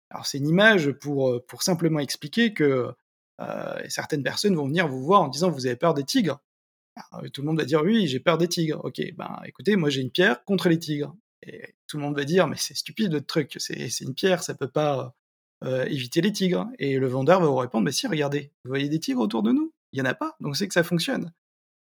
[0.09, 2.91] Alors c'est une image pour, euh, simplement expliquer que
[3.39, 6.39] euh, certaines personnes vont venir vous voir en disant vous avez peur des tigres.
[7.33, 8.81] tout le monde va dire oui, j'ai peur des tigres.
[8.83, 11.15] Ok, ben écoutez, moi j'ai une pierre contre les tigres.
[11.45, 14.55] Et tout le monde va dire mais c'est stupide le truc, c'est une pierre, ça
[14.55, 15.15] peut pas
[15.63, 16.67] euh, éviter les tigres.
[16.79, 19.51] Et le vendeur va vous répondre mais si, regardez, vous voyez des tigres autour de
[19.51, 19.73] nous?
[19.93, 21.33] Il y en a pas, donc c'est que ça fonctionne.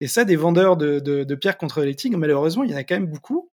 [0.01, 2.85] Et ça, des vendeurs de, de, pierres contre les tigres, malheureusement, il y en a
[2.85, 3.51] quand même beaucoup.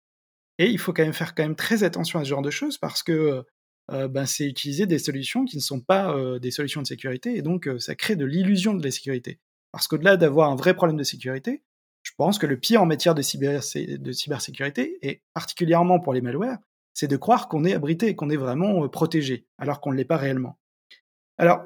[0.59, 2.77] Et il faut quand même faire quand même très attention à ce genre de choses
[2.79, 3.45] parce que
[3.91, 7.43] ben, c'est utiliser des solutions qui ne sont pas euh, des solutions de sécurité, et
[7.43, 9.41] donc euh, ça crée de l'illusion de la sécurité.
[9.73, 11.63] Parce qu'au-delà d'avoir un vrai problème de sécurité,
[12.03, 16.21] je pense que le pire en matière de, cyber, de cybersécurité, et particulièrement pour les
[16.21, 16.59] malwares,
[16.95, 20.17] c'est de croire qu'on est abrité, qu'on est vraiment protégé, alors qu'on ne l'est pas
[20.17, 20.59] réellement.
[21.37, 21.63] Alors,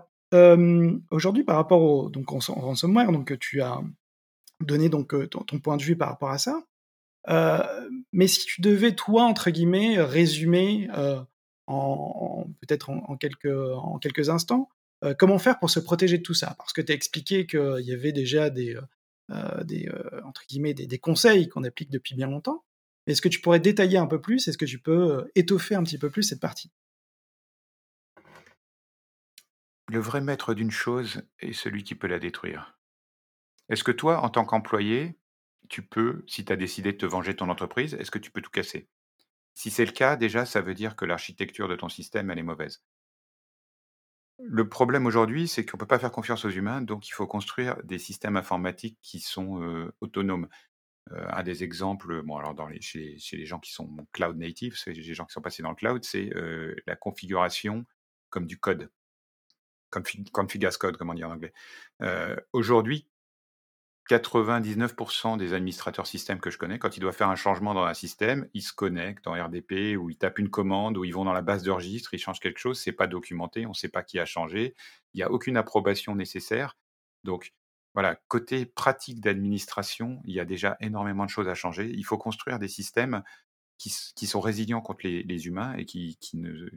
[1.10, 3.80] aujourd'hui, par rapport au, donc, ransomware, donc, tu as
[4.60, 6.64] donner donc ton, point de vue par rapport à ça.
[8.12, 10.88] mais si tu devais, toi, entre guillemets, résumer
[11.66, 14.68] en, peut-être en, quelques, instants,
[15.18, 16.54] comment faire pour se protéger de tout ça?
[16.58, 18.78] Parce que tu as expliqué qu'il y avait déjà des,
[19.62, 19.90] des,
[20.24, 22.64] entre guillemets, des, des conseils qu'on applique depuis bien longtemps.
[23.06, 24.48] Est-ce que tu pourrais détailler un peu plus?
[24.48, 26.70] Est-ce que tu peux étoffer un petit peu plus cette partie?
[29.90, 32.78] Le vrai maître d'une chose est celui qui peut la détruire.
[33.68, 35.18] Est-ce que toi, en tant qu'employé,
[35.68, 38.30] tu peux, si tu as décidé de te venger de ton entreprise, est-ce que tu
[38.30, 38.88] peux tout casser?
[39.54, 42.42] Si c'est le cas, déjà, ça veut dire que l'architecture de ton système, elle est
[42.42, 42.82] mauvaise.
[44.38, 47.26] Le problème aujourd'hui, c'est qu'on ne peut pas faire confiance aux humains, donc il faut
[47.26, 50.48] construire des systèmes informatiques qui sont autonomes.
[51.10, 55.24] un des exemples, bon, alors chez, les gens qui sont cloud native, c'est les gens
[55.24, 56.30] qui sont passés dans le cloud, c'est
[56.86, 57.86] la configuration
[58.30, 58.90] comme du code
[60.32, 61.52] comme Figas Code, comme on dit en anglais.
[62.52, 63.06] Aujourd'hui,
[64.10, 67.94] 99% des administrateurs système que je connais, quand ils doivent faire un changement dans un
[67.94, 71.32] système, ils se connectent en RDP ou ils tapent une commande ou ils vont dans
[71.32, 74.02] la base de registre, ils changent quelque chose, c'est pas documenté, on ne sait pas
[74.02, 74.74] qui a changé,
[75.14, 76.76] il n'y a aucune approbation nécessaire.
[77.24, 77.54] Donc
[77.94, 81.90] voilà, côté pratique d'administration, il y a déjà énormément de choses à changer.
[81.94, 83.22] Il faut construire des systèmes
[83.78, 86.68] qui, sont résilients contre les, humains et qui, ne,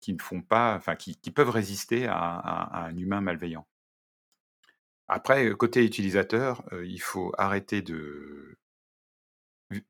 [0.00, 3.66] qui ne font pas, enfin, qui, peuvent résister à, un humain malveillant.
[5.08, 8.58] Après, côté utilisateur, il faut arrêter de,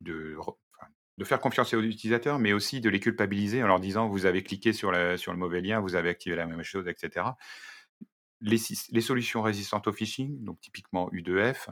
[0.00, 0.37] de,
[1.24, 4.72] faire confiance aux utilisateurs, mais aussi de les culpabiliser en leur disant vous avez cliqué
[4.72, 7.27] sur, la, sur le mauvais lien, vous avez activé la même chose, etc.
[8.40, 8.59] Les,
[9.00, 11.68] solutions résistantes au phishing, donc typiquement U2F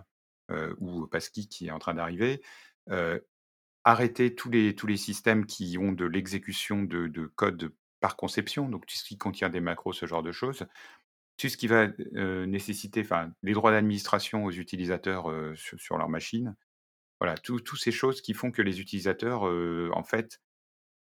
[0.51, 2.43] euh, ou Passkey qui est en train d'arriver,
[3.85, 8.69] arrêter tous les, tous les systèmes qui ont de l'exécution de, de code par conception,
[8.69, 10.67] donc tout ce qui contient des macros, ce genre de choses.
[11.39, 13.05] Tout ce qui va nécessiter,
[13.43, 16.55] les droits d'administration aux utilisateurs sur, leur machine?
[17.21, 20.41] Voilà, toutes ces choses qui font que les utilisateurs, en fait,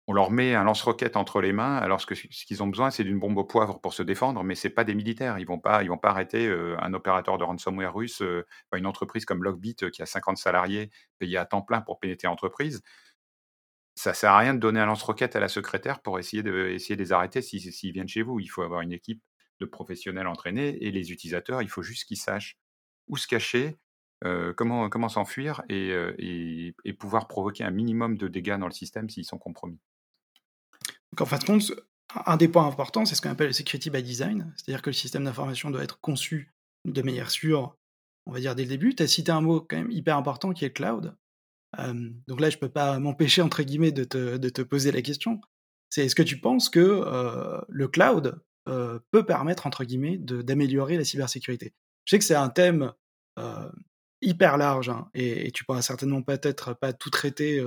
[0.06, 3.04] on leur met un lance-roquette entre les mains, alors que ce qu'ils ont besoin, c'est
[3.04, 5.38] d'une bombe au poivre pour se défendre, mais c'est pas des militaires.
[5.38, 8.22] Ils vont pas, vont pas arrêter un opérateur de ransomware russe,
[8.74, 12.82] une entreprise comme Lockbit qui a 50 salariés payés à temps plein pour pénétrer l'entreprise
[13.98, 16.94] ça sert à rien de donner un lance-roquette à la secrétaire pour essayer de, essayer
[16.94, 18.38] de les arrêter s'ils viennent chez vous.
[18.38, 19.20] Il faut avoir une équipe
[19.61, 22.59] de professionnels entraînés et les utilisateurs, il faut juste qu'ils sachent
[23.09, 23.77] où se cacher,
[24.25, 28.73] euh, comment, comment s'enfuir euh, et, et, pouvoir provoquer un minimum de dégâts dans le
[28.73, 29.79] système s'ils sont compromis.
[31.18, 31.73] En fin de compte,
[32.27, 34.94] un des points importants, c'est ce qu'on appelle le security by design, c'est-à-dire que le
[34.94, 36.53] système d'information doit être conçu
[36.85, 37.77] de manière sûre,
[38.27, 38.94] on va dire dès le début.
[38.94, 41.16] Tu as cité un mot quand même hyper important qui est le cloud
[42.27, 45.40] donc là, je peux pas m'empêcher, entre guillemets, de te, de te, poser la question.
[45.90, 47.05] C'est est-ce que tu penses que
[47.68, 48.40] le cloud
[49.11, 52.92] peut permettre, entre guillemets, d'améliorer la cybersécurité Je sais que c'est un thème
[54.20, 57.64] hyper large hein, et, tu pourras certainement peut-être pas tout traiter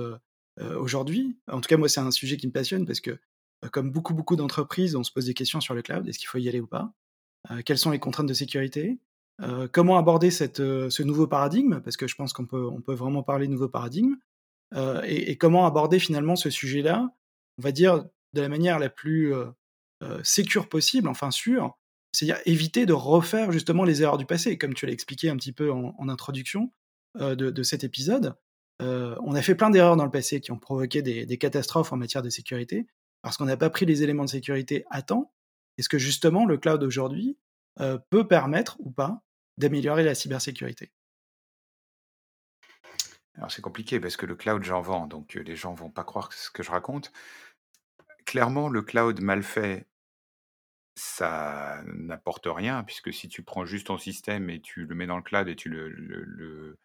[0.60, 1.38] aujourd'hui.
[1.48, 3.18] En tout cas, moi, c'est un sujet qui me passionne parce que,
[3.70, 6.06] comme beaucoup, beaucoup d'entreprises, on se pose des questions sur le cloud.
[6.08, 6.92] Est-ce qu'il faut y aller ou pas?
[7.64, 8.98] Quelles sont les contraintes de sécurité?
[9.40, 11.80] Euh, comment aborder cette, euh, ce nouveau paradigme?
[11.80, 14.16] Parce que je pense qu'on peut, on peut vraiment parler de nouveau paradigme.
[14.74, 17.10] Euh, et, comment aborder finalement ce sujet-là,
[17.58, 19.34] on va dire, de la manière la plus
[20.22, 21.78] sécure possible, enfin sûre,
[22.12, 25.52] c'est-à-dire éviter de refaire justement les erreurs du passé, comme tu l'as expliqué un petit
[25.52, 26.72] peu en, introduction
[27.18, 28.34] de, cet épisode.
[28.80, 32.22] on a fait plein d'erreurs dans le passé qui ont provoqué des, catastrophes en matière
[32.22, 32.86] de sécurité,
[33.22, 35.32] parce qu'on n'a pas pris les éléments de sécurité à temps.
[35.78, 37.38] Est-ce que justement le cloud aujourd'hui
[38.10, 39.22] peut permettre ou pas
[39.58, 40.92] d'améliorer la cybersécurité?
[43.36, 46.32] Alors c'est compliqué parce que le cloud, j'en vends, donc les gens vont pas croire
[46.32, 47.12] ce que je raconte.
[48.26, 49.88] Clairement, le cloud mal fait,
[50.94, 55.16] ça n'apporte rien, puisque si tu prends juste ton système et tu le mets dans
[55.16, 56.78] le cloud et tu le,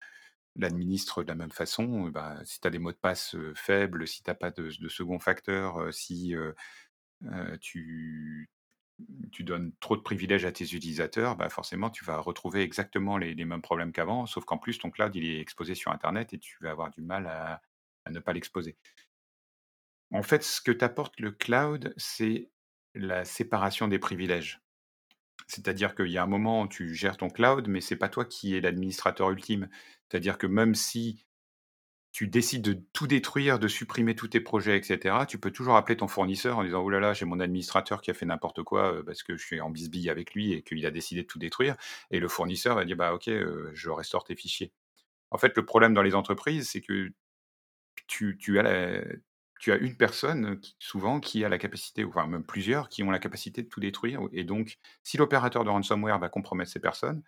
[0.56, 4.24] l'administres de la même façon, bah, si tu as des mots de passe faibles, si
[4.24, 6.34] tu n'as pas de, second facteur, si
[7.62, 8.50] tu
[9.32, 13.36] tu donnes trop de privilèges à tes utilisateurs, bah forcément, tu vas retrouver exactement les,
[13.46, 16.58] mêmes problèmes qu'avant, sauf qu'en plus, ton cloud, il est exposé sur Internet et tu
[16.62, 17.62] vas avoir du mal à,
[18.10, 18.78] ne pas l'exposer.
[20.12, 22.50] En fait, ce que t'apporte le cloud, c'est
[22.97, 24.62] la séparation des privilèges.
[25.47, 28.25] C'est-à-dire qu'il y a un moment où tu gères ton cloud, mais c'est pas toi
[28.25, 29.69] qui es l'administrateur ultime.
[30.10, 31.25] C'est-à-dire que même si
[32.12, 35.97] tu décides de tout détruire, de supprimer tous tes projets, etc., tu peux toujours appeler
[35.97, 38.93] ton fournisseur en disant Oh là là, j'ai mon administrateur qui a fait n'importe quoi
[38.93, 41.39] euh, parce que je suis en bisbille avec lui et qu'il a décidé de tout
[41.39, 41.75] détruire.
[42.12, 44.73] Et le fournisseur va dire Bah, ok, euh, je restaure tes fichiers.
[45.31, 47.12] En fait, le problème dans les entreprises, c'est que
[48.07, 49.03] tu, as
[49.60, 53.20] tu as une personne souvent qui a la capacité, enfin même plusieurs, qui ont la
[53.20, 54.22] capacité de tout détruire.
[54.32, 57.24] Et donc, si l'opérateur de ransomware va compromettre ces personnes,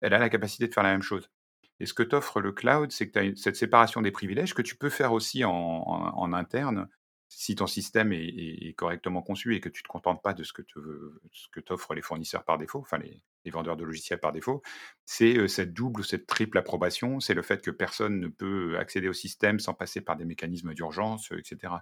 [0.00, 1.30] elle a la capacité de faire la même chose.
[1.80, 4.62] Et ce que t'offre le cloud, c'est que tu as cette séparation des privilèges que
[4.62, 6.88] tu peux faire aussi en, interne
[7.36, 10.52] si ton système est, correctement conçu et que tu ne te contentes pas de ce
[10.52, 14.62] que te, t'offrent les fournisseurs par défaut, enfin les, vendeurs de logiciels par défaut,
[15.04, 18.78] c'est euh, cette double ou cette triple approbation, c'est le fait que personne ne peut
[18.78, 21.74] accéder au système sans passer par des mécanismes d'urgence, etc.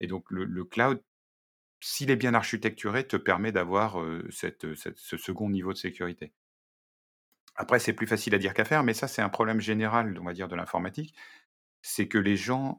[0.00, 1.02] Et donc le, cloud,
[1.80, 6.32] s'il est bien architecturé, te permet d'avoir euh, cette- ce second niveau de sécurité.
[7.56, 10.24] Après, c'est plus facile à dire qu'à faire, mais ça, c'est un problème général, on
[10.24, 11.14] va dire, de l'informatique.
[11.82, 12.78] C'est que les gens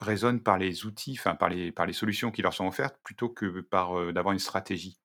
[0.00, 3.28] raisonnent par les outils, enfin par les, par les solutions qui leur sont offertes, plutôt
[3.30, 4.98] que par d'avoir une stratégie.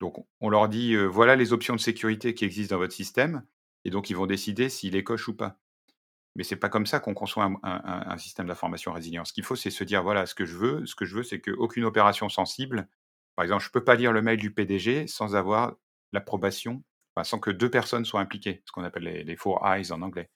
[0.00, 3.44] Donc, on- leur dit, voilà les options de sécurité qui existent dans votre système,
[3.84, 5.58] et donc ils vont décider s'ils les cochent ou pas.
[6.36, 9.24] Mais c'est pas comme ça qu'on conçoit un, un- système d'information résilient.
[9.24, 11.24] Ce qu'il faut, c'est se dire, voilà, ce que je veux, ce que je veux,
[11.24, 12.88] c'est qu'aucune opération sensible,
[13.36, 15.74] par exemple, je peux pas lire le mail du PDG sans avoir
[16.12, 16.84] l'approbation,
[17.24, 20.30] sans que deux personnes soient impliquées, ce qu'on appelle les, les four eyes en anglais.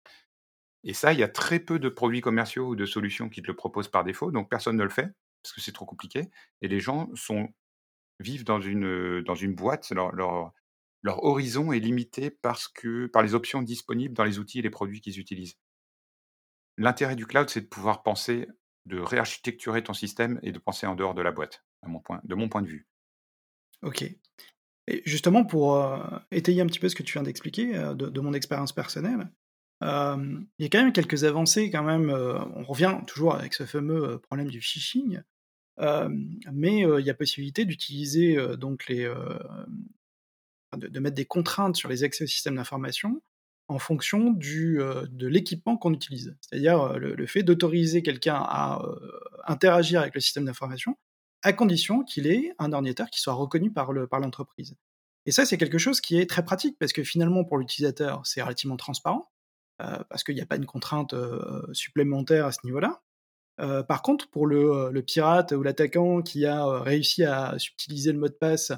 [0.84, 3.46] Et ça, il y a très peu de produits commerciaux ou de solutions qui te
[3.46, 5.12] le proposent par défaut, donc personne ne le fait
[5.42, 6.30] parce que c'est trop compliqué.
[6.62, 7.10] Et les gens
[8.18, 10.54] vivent dans une, boîte, leur,
[11.04, 15.00] horizon est limité parce que, par les options disponibles dans les outils et les produits
[15.00, 15.56] qu'ils utilisent.
[16.76, 18.46] L'intérêt du cloud, c'est de pouvoir penser,
[18.86, 22.62] de réarchitecturer ton système et de penser en dehors de la boîte, de mon point
[22.62, 22.86] de vue.
[23.82, 24.02] Ok.
[24.86, 25.82] Et justement, pour
[26.30, 29.30] étayer un petit peu ce que tu viens d'expliquer, de, de mon expérience personnelle,
[29.82, 32.10] euh, il y a quand même quelques avancées, quand même.
[32.10, 35.20] euh, on revient toujours avec ce fameux euh, problème du phishing,
[36.52, 39.10] mais il y a possibilité d'utiliser donc les,
[40.76, 43.22] de, mettre des contraintes sur les accès au système d'information
[43.68, 44.78] en fonction du,
[45.10, 46.36] de l'équipement qu'on utilise.
[46.42, 48.82] C'est-à-dire le, fait d'autoriser quelqu'un à
[49.46, 50.98] interagir avec le système d'information
[51.42, 54.76] à condition qu'il ait un ordinateur qui soit reconnu par le- par l'entreprise.
[55.24, 58.42] Et ça, c'est quelque chose qui est très pratique parce que finalement, pour l'utilisateur, c'est
[58.42, 59.29] relativement transparent
[60.08, 63.02] parce qu'il n'y a pas une contrainte euh, supplémentaire à ce niveau-là.
[63.60, 68.12] Euh, par contre, pour le, euh, pirate ou l'attaquant qui a euh, réussi à subtiliser
[68.12, 68.72] le mot de passe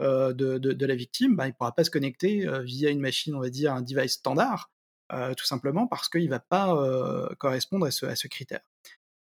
[0.00, 3.34] euh, de, la victime, bah, il ne pourra pas se connecter euh, via une machine,
[3.34, 4.70] on va dire, un device standard,
[5.12, 8.60] euh, tout simplement parce qu'il ne va pas euh, correspondre à ce, critère.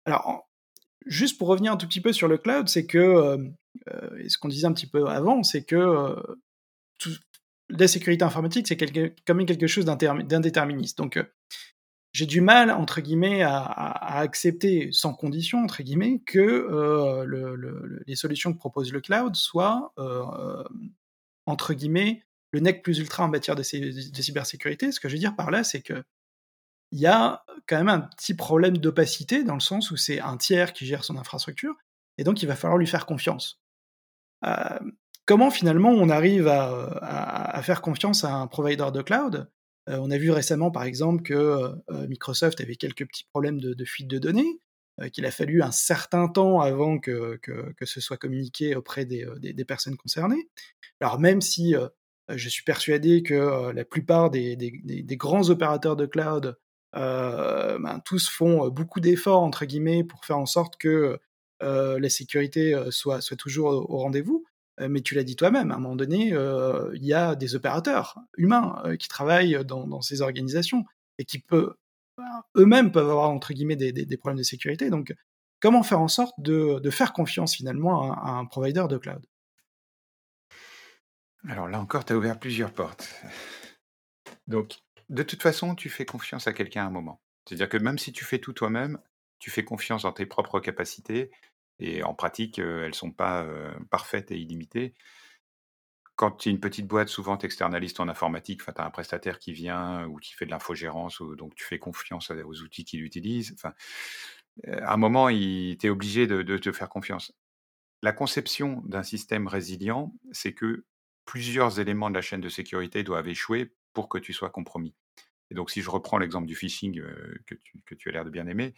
[0.05, 0.49] Alors,
[1.05, 3.37] juste pour revenir un tout petit peu sur le cloud, c'est que, euh,
[3.93, 6.15] euh, et ce qu'on disait un petit peu avant, c'est que euh,
[6.97, 7.19] tout-
[7.69, 10.97] la sécurité informatique, c'est quand même quelque chose d'indéterministe.
[10.97, 11.23] Donc, euh,
[12.13, 13.61] j'ai du mal, entre guillemets, à,
[14.19, 19.01] accepter sans condition, entre guillemets, que euh, le- le- le- les solutions que propose le
[19.01, 20.63] cloud soient, euh,
[21.45, 24.91] entre guillemets, le nec plus ultra en matière de, cy- de cybersécurité.
[24.91, 26.03] Ce que je veux dire par là, c'est que
[26.91, 30.37] il y a quand même un petit problème d'opacité dans le sens où c'est un
[30.37, 31.75] tiers qui gère son infrastructure
[32.17, 33.59] et donc il va falloir lui faire confiance.
[35.27, 36.69] Comment finalement on arrive à,
[37.01, 39.47] à- faire confiance à un provider de cloud?
[39.89, 43.85] Euh, On a vu récemment par exemple que euh, Microsoft avait quelques petits problèmes de,
[43.85, 44.59] fuite de données,
[45.01, 49.25] euh, qu'il a fallu un certain temps avant que, que, ce soit communiqué auprès des,
[49.25, 50.49] euh, des- personnes concernées.
[51.01, 51.87] Alors même si euh,
[52.29, 56.57] je suis persuadé que euh, la plupart des, des- grands opérateurs de cloud
[56.95, 61.19] euh, ben, tous font euh, beaucoup d'efforts entre guillemets pour faire en sorte que
[61.63, 64.45] euh, la sécurité euh, soit, soit toujours au rendez-vous.
[64.79, 67.55] Euh, mais tu l'as dit toi-même, à un moment donné, euh, il y a des
[67.55, 70.85] opérateurs humains euh, qui travaillent dans, ces organisations
[71.17, 71.75] et qui peut,
[72.17, 74.89] ben, eux-mêmes peuvent avoir entre guillemets des, problèmes de sécurité.
[74.89, 75.13] Donc,
[75.59, 79.25] comment faire en sorte de, de faire confiance finalement à, à un provider de cloud?
[81.47, 83.09] Alors là encore, tu as ouvert plusieurs portes.
[84.47, 84.77] Donc,
[85.09, 87.21] de toute façon, tu fais confiance à quelqu'un à un moment.
[87.47, 88.99] C'est-à-dire que même si tu fais tout toi-même,
[89.39, 91.31] tu fais confiance dans tes propres capacités.
[91.79, 93.45] Et en pratique, elles ne sont pas
[93.89, 94.95] parfaites et illimitées.
[96.15, 98.63] Quand tu es une petite boîte, souvent tu externalises ton informatique.
[98.65, 101.77] Tu as un prestataire qui vient ou qui fait de l'infogérance, ou- donc tu fais
[101.77, 103.53] confiance aux outils qu'il utilise.
[103.53, 103.73] Enfin,
[104.65, 107.33] à un moment, tu es obligé de, te faire confiance.
[108.01, 110.85] La conception d'un système résilient, c'est que
[111.25, 114.95] plusieurs éléments de la chaîne de sécurité doivent échouer pour que tu sois compromis.
[115.51, 117.01] Et donc, si je reprends l'exemple du phishing
[117.45, 118.73] que tu as l'air de bien aimer,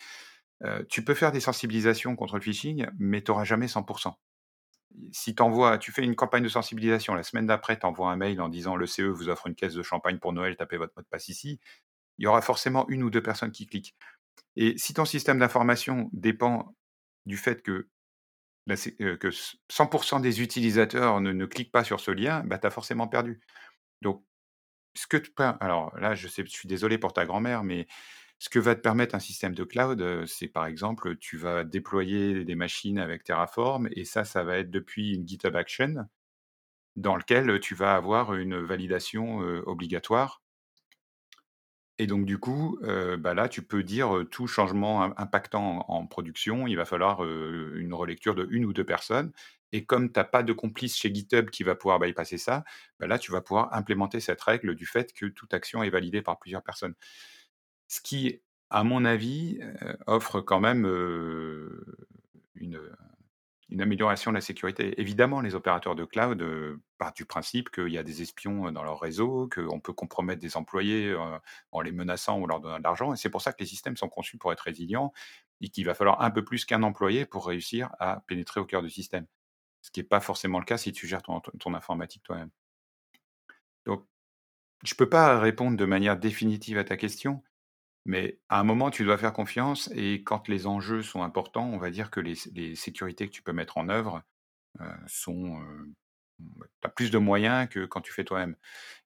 [0.89, 4.19] tu peux faire des sensibilisations contre le phishing, mais tu n'auras jamais 100%.
[5.11, 8.41] Si t'envoies, tu fais une campagne de sensibilisation, la semaine d'après, tu envoies un mail
[8.41, 11.03] en disant le CE vous offre une caisse de champagne pour Noël, tapez votre mot
[11.03, 11.59] de passe ici,
[12.19, 13.95] il y aura forcément une ou deux personnes qui cliquent.
[14.55, 16.75] Et si ton système d'information dépend
[17.25, 17.89] du fait que,
[18.67, 19.29] la sé- euh, que
[19.69, 23.41] 100% des utilisateurs ne, ne cliquent pas sur ce lien, bah, tu as forcément perdu.
[24.01, 24.25] Donc,
[24.95, 25.31] ce que tu
[25.61, 27.87] alors là, je sais, je suis désolé pour ta grand-mère, mais
[28.39, 31.63] ce que va te permettre un système de cloud, euh, c'est par exemple, tu vas
[31.63, 36.07] déployer des machines avec Terraform, et ça, ça va être depuis une GitHub Action,
[36.95, 40.43] dans lequel tu vas avoir une validation euh, obligatoire
[42.01, 46.07] Et donc du coup, heu, bah, là, tu peux dire, tout changement im impactant en
[46.07, 49.31] production, il va falloir, une relecture de 1 ou 2 personnes
[49.71, 52.63] et comme tu as pas de complice chez GitHub qui va pouvoir bypasser ça,
[52.99, 56.21] bah, là, tu vas pouvoir implémenter cette règle du fait que toute action est validée
[56.21, 56.95] par plusieurs personnes.
[57.89, 60.85] Ce qui, à mon avis, heu, offre quand même,
[62.55, 62.79] une,
[63.79, 64.99] amélioration de la sécurité.
[65.01, 66.43] Évidemment, les opérateurs de cloud,
[66.97, 70.57] partent du principe qu'il y a des espions, dans leur réseau, qu'on peut compromettre des
[70.57, 71.15] employés,
[71.71, 73.97] en les menaçant ou leur donnant de l'argent et c'est pour ça que les systèmes
[73.97, 75.13] sont conçus pour être résilients
[75.61, 78.81] et qu'il va falloir un peu plus qu'un employé pour réussir à pénétrer au cœur
[78.81, 79.25] du système.
[79.81, 82.51] Ce qui est pas forcément le cas si tu gères ton ton informatique toi-même.
[83.85, 84.05] Donc,
[84.85, 87.43] je peux pas répondre de manière définitive à ta question,
[88.09, 91.77] mais à un moment, tu dois faire confiance et quand les enjeux sont importants, on
[91.77, 92.35] va dire que les
[92.75, 94.23] sécurités que tu peux mettre en œuvre,
[94.81, 95.93] heu, sont, heu,
[96.39, 96.45] tu
[96.87, 98.55] as plus de moyens que quand tu fais toi-même.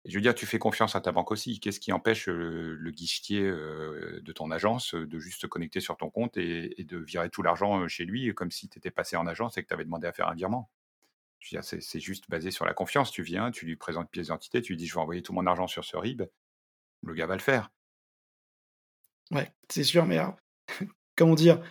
[0.06, 1.60] Je veux dire, tu fais confiance à ta banque aussi.
[1.62, 6.10] Qu'est-ce qui empêche, heu, le guichetier, de ton agence, de juste se connecter sur ton
[6.12, 9.58] compte et de virer tout l'argent, chez lui, comme si tu étais passé en agence
[9.58, 10.70] et que tu avais demandé à faire un virement?
[11.40, 13.12] Je veux dire, c'est juste basé sur la confiance.
[13.12, 15.46] Tu viens, tu lui présentes pièce d'identité, tu lui dis: «Je vais envoyer tout mon
[15.48, 16.24] argent sur ce RIB»,
[17.04, 17.72] le gars va le faire.
[19.32, 20.20] Ouais, c'est sûr, mais
[21.18, 21.62] comment dire?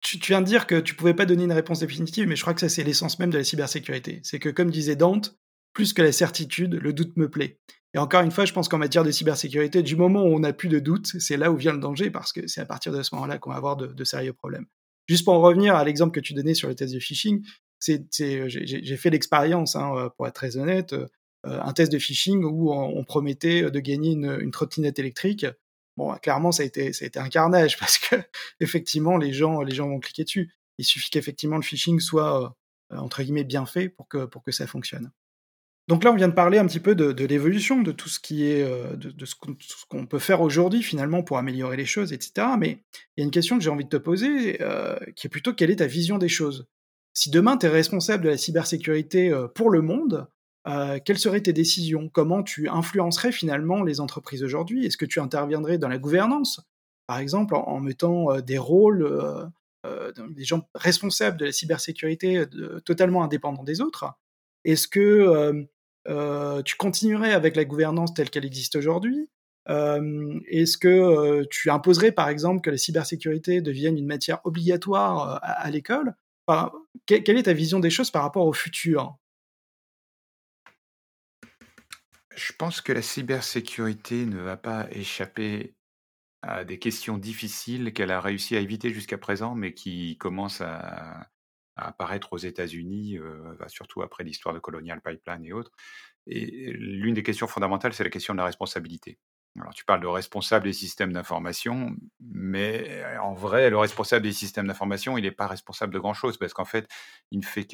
[0.00, 2.52] Tu viens de dire que tu pouvais pas donner une réponse définitive, mais je crois
[2.52, 4.20] que ça, c'est l'essence même de la cybersécurité.
[4.22, 5.34] C'est que comme disait Dante:
[5.72, 7.58] «Plus que la certitude, le doute me plaît»
[7.96, 10.52] et encore une fois, je pense qu'en matière de cybersécurité, du moment où on n'a
[10.52, 13.00] plus de doute, c'est là où vient le danger parce que c'est à partir de
[13.04, 14.66] ce moment-là qu'on va avoir de sérieux problèmes.
[15.06, 17.44] Juste pour en revenir à l'exemple que tu donnais sur le test de phishing,
[17.78, 18.02] c'est,
[18.48, 21.06] j'ai fait l'expérience, hein, heu, pour être très honnête, heu,
[21.44, 25.46] un test de phishing où on promettait, de gagner une trottinette électrique.
[25.96, 29.74] Bon, clairement, ça a été ça a été un carnage parce qu'effectivement, les gens les
[29.74, 30.52] gens vont cliquer dessus.
[30.78, 32.56] Il suffit qu'effectivement le phishing soit,
[32.92, 35.10] heu, entre guillemets «bien fait» pour que pour que ça fonctionne.
[35.88, 38.46] Donc là, on vient de parler un petit peu de l'évolution de tout ce qui
[38.46, 39.34] est, heu, de ce
[39.88, 42.56] qu'on peut faire aujourd'hui finalement pour améliorer les choses et cetera.
[42.56, 42.78] Mais
[43.16, 45.52] il y a une question que j'ai envie de te poser, heu, qui est plutôt
[45.54, 46.66] quelle est ta vision des choses?
[47.14, 50.26] Si demain tu es responsable de la cybersécurité, heu, pour le monde,
[50.68, 52.08] heu, quelles seraient tes décisions?
[52.08, 54.86] Comment tu influencerais finalement les entreprises aujourd'hui?
[54.86, 56.60] Est-ce que tu interviendrais dans la gouvernance?
[57.06, 62.44] Par exemple, en mettant, heu, des rôles, heu, des gens responsables de la cybersécurité,
[62.84, 64.06] totalement indépendants des autres?
[64.64, 65.66] Est-ce que,
[66.64, 69.28] tu continuerais avec la gouvernance telle qu'elle existe aujourd'hui?
[69.68, 76.14] Est-ce que, tu imposerais par exemple que la cybersécurité devienne une matière obligatoire, à l'école?
[77.06, 79.16] Quelle est ta vision des choses par rapport au futur?
[82.36, 85.76] Je pense que la cybersécurité ne va pas échapper
[86.42, 91.28] à des questions difficiles qu'elle a réussi à éviter jusqu'à présent, mais qui commencent à
[91.76, 95.72] apparaître aux États-Unis, heu, bah, surtout après l'histoire de Colonial Pipeline et autres.
[96.26, 99.18] Et l'une des questions fondamentales, c'est la question de la responsabilité.
[99.60, 104.66] Alors tu parles de responsable des systèmes d'information, mais en vrai, le responsable des systèmes
[104.68, 106.88] d'information, il n'est pas responsable de grand-chose parce qu'en fait,
[107.30, 107.64] il ne fait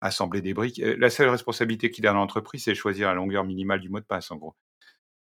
[0.00, 0.80] qu'assembler des briques.
[0.80, 4.00] Heu, la seule responsabilité qu'il a dans l'entreprise, c'est choisir la longueur minimale du mot
[4.00, 4.56] de passe, en gros.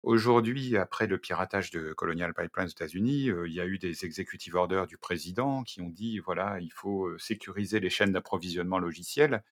[0.03, 4.05] Aujourd'hui, après le piratage de Colonial Pipeline aux États-Unis, heu, il y a eu des
[4.05, 8.79] executive orders du président qui ont dit: «Voilà, il faut, heu, sécuriser les chaînes d'approvisionnement
[8.79, 9.43] logiciel».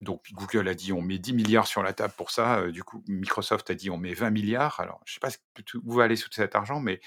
[0.00, 3.02] Donc Google a dit: «On met 10 milliards sur la table pour ça», du coup
[3.08, 4.78] Microsoft a dit: «On met 20 milliards».
[4.80, 5.30] Alors je sais pas
[5.84, 7.00] où va aller tout cet argent, mais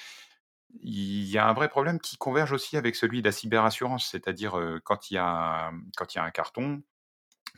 [0.82, 4.10] il y a un vrai problème qui converge aussi avec celui de la cyberassurance.
[4.10, 6.82] C'est-à-dire, quand il y a un quand il y a un carton,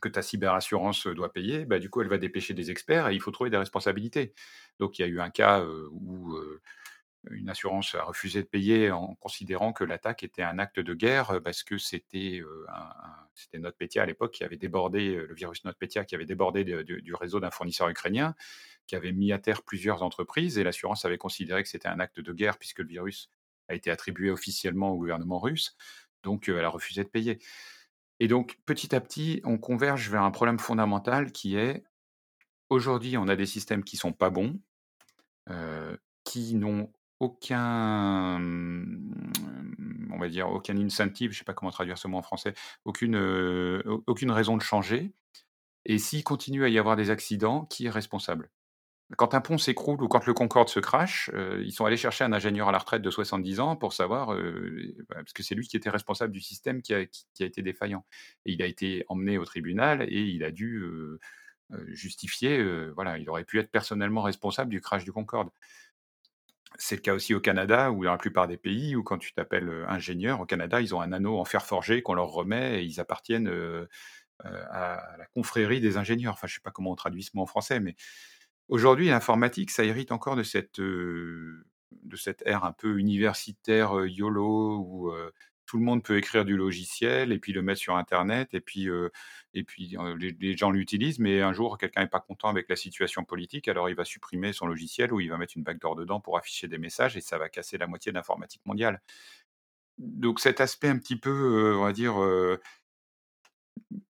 [0.01, 3.21] que ta cyberassurance, doit payer, bah, du coup, elle va dépêcher des experts et il
[3.21, 4.33] faut trouver des responsabilités.
[4.79, 6.37] Donc il y a eu un cas, où,
[7.31, 11.39] une assurance a refusé de payer en considérant que l'attaque était un acte de guerre,
[11.43, 12.41] parce que c'était,
[13.33, 17.39] c'était NotPetya à l'époque qui avait débordé, le virus NotPetya qui avait débordé du réseau
[17.39, 18.35] d'un fournisseur ukrainien,
[18.87, 22.19] qui avait mis à terre plusieurs entreprises et l'assurance avait considéré que c'était un acte
[22.19, 23.29] de guerre puisque le virus
[23.69, 25.75] a été attribué officiellement au gouvernement russe.
[26.23, 27.39] Donc, heu, elle a refusé de payer.
[28.19, 31.83] Et donc, petit à petit, on converge vers un problème fondamental qui est,
[32.69, 34.59] aujourd'hui, on a des systèmes qui sont pas bons,
[35.49, 38.39] heu, qui n'ont aucun,
[40.11, 42.53] on va dire, aucun incentive, je sais pas comment traduire ce mot en français,
[42.85, 45.13] aucune, au aucune raison de changer
[45.85, 48.51] et s'il continue à y avoir des accidents, qui est responsable?
[49.17, 52.23] Quand un pont s'écroule ou quand le Concorde se crache, heu, ils sont allés chercher
[52.23, 55.53] un ingénieur à la retraite de 70 ans pour savoir, heu, bah, parce que c'est
[55.55, 56.99] lui qui était responsable du système qui a
[57.39, 58.05] été défaillant
[58.45, 61.19] et il a été emmené au tribunal et il a dû, heu,
[61.89, 62.63] justifier,
[62.95, 65.49] voilà, il aurait pu être personnellement responsable du crash du Concorde.
[66.79, 69.31] C'est le cas aussi au Canada ou dans la plupart des pays où quand tu
[69.33, 72.83] t'appelles, ingénieur, au Canada, ils ont un anneau en fer forgé qu'on leur remet et
[72.83, 73.47] ils appartiennent,
[74.43, 76.33] à la confrérie des ingénieurs.
[76.33, 77.95] Enfin, je sais pas comment on traduit ce mot en français, mais
[78.69, 81.63] Aujourd'hui, l'informatique, ça hérite encore de cette, de
[82.15, 85.13] cette ère un peu universitaire, YOLO où,
[85.65, 88.89] tout le monde peut écrire du logiciel et puis le mettre sur internet et puis,
[89.53, 93.23] et puis, les gens l'utilisent, mais un jour quelqu'un n'est pas content avec la situation
[93.23, 96.37] politique, alors il va supprimer son logiciel ou il va mettre une backdoor dedans pour
[96.37, 99.01] afficher des messages et ça va casser la moitié de l'informatique mondiale.
[99.97, 102.15] Donc cet aspect un petit peu, on va dire,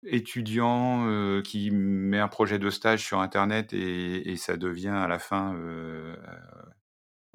[0.06, 5.54] étudiant, qui met un projet de stage sur internet et ça devient à la fin,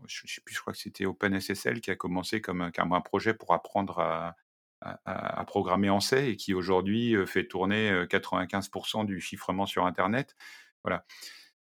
[0.07, 3.01] je ne sais plus, je crois que c'était OpenSSL qui a commencé comme un, un
[3.01, 4.37] projet pour apprendre à,
[4.81, 10.37] à, programmer en C et qui aujourd'hui fait tourner 95% du chiffrement sur Internet.
[10.85, 11.05] Voilà.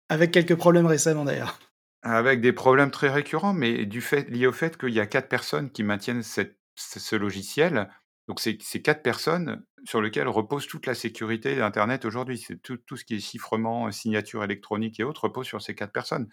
[0.09, 1.59] Avec quelques problèmes récemment d'ailleurs.
[2.03, 5.27] Avec des problèmes très récurrents, mais du fait, lié au fait qu'il y a quatre
[5.27, 7.89] personnes qui maintiennent cette, ce logiciel.
[8.27, 12.37] Donc, ces quatre personnes sur lesquelles repose toute la sécurité d'Internet aujourd'hui.
[12.37, 16.27] C'est tout, ce qui est chiffrement, signature électronique et autres repose sur ces quatre personnes.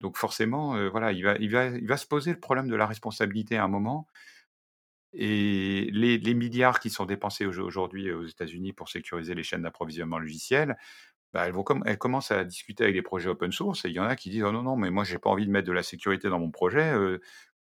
[0.00, 2.86] Donc forcément, voilà, il va, il, va, il va se poser le problème de la
[2.86, 4.06] responsabilité à un moment.
[5.14, 10.76] Et les, milliards qui sont dépensés aujourd'hui aux États-Unis pour sécuriser les chaînes d'approvisionnement logiciel,
[11.32, 14.00] bah, elles, vont elles commencent à discuter avec des projets open source et il y
[14.00, 15.72] en a qui disent oh non, non, mais moi, j'ai pas envie de mettre de
[15.72, 16.92] la sécurité dans mon projet.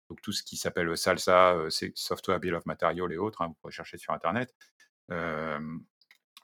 [0.10, 1.58] donc, tout ce qui s'appelle SALSA,
[1.96, 4.54] Software Bill of Material et autres, hein, vous pouvez chercher sur Internet.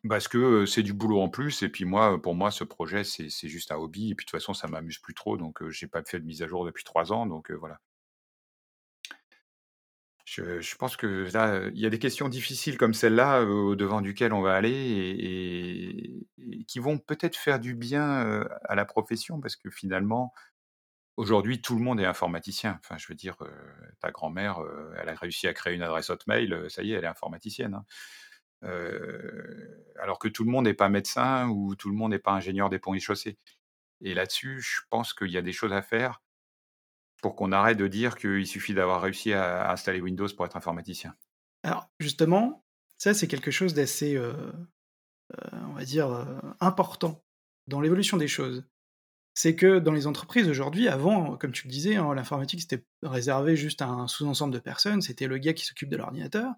[0.09, 3.29] Parce que c'est du boulot en plus, et puis moi, pour moi, ce projet, c'est
[3.47, 6.03] juste un hobby, et puis de toute façon, ça m'amuse plus trop, donc j'ai pas
[6.03, 7.79] fait de mise à jour depuis trois ans, donc voilà.
[10.25, 14.33] Je, pense que là, il y a des questions difficiles comme celle-là, au devant duquel
[14.33, 19.69] on va aller, et, qui vont peut-être faire du bien à la profession, parce que
[19.69, 20.33] finalement,
[21.17, 22.79] aujourd'hui, tout le monde est informaticien.
[22.83, 23.37] Enfin, je veux dire,
[24.01, 24.59] ta grand-mère,
[24.97, 27.75] elle a réussi à créer une adresse hotmail, ça y est, elle est informaticienne.
[27.75, 27.85] Hein
[28.63, 32.69] alors que tout le monde n'est pas médecin ou tout le monde n'est pas ingénieur
[32.69, 33.37] des ponts et chaussées.
[34.01, 36.21] Et là-dessus, je pense qu'il y a des choses à faire
[37.21, 41.15] pour qu'on arrête de dire qu'il suffit d'avoir réussi à, installer Windows pour être informaticien.
[41.63, 42.65] Alors justement,
[42.97, 44.21] ça c'est quelque chose d'assez,
[45.53, 46.27] on va dire,
[46.59, 47.23] important
[47.67, 48.65] dans l'évolution des choses.
[49.35, 53.55] C'est que dans les entreprises aujourd'hui, avant, comme tu le disais, hein, l'informatique c'était réservé
[53.55, 56.53] juste à un sous-ensemble de personnes, c'était le gars qui s'occupe de l'ordinateur.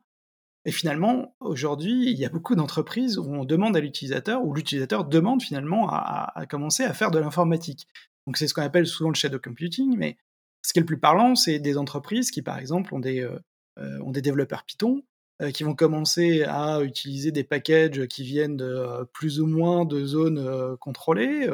[0.66, 5.05] Et finalement, aujourd'hui, il y a beaucoup d'entreprises où on demande à l'utilisateur, ou l'utilisateur
[5.05, 7.88] demande finalement à, commencer à faire de l'informatique.
[8.26, 10.18] Donc c'est ce qu'on appelle souvent le shadow computing, mais
[10.63, 13.39] ce qui est le plus parlant, c'est des entreprises qui, par exemple, ont des, euh,
[13.78, 15.03] euh, ont des développeurs Python,
[15.43, 20.03] euh, qui vont commencer à utiliser des packages qui viennent de plus ou moins de
[20.03, 21.47] zones contrôlées,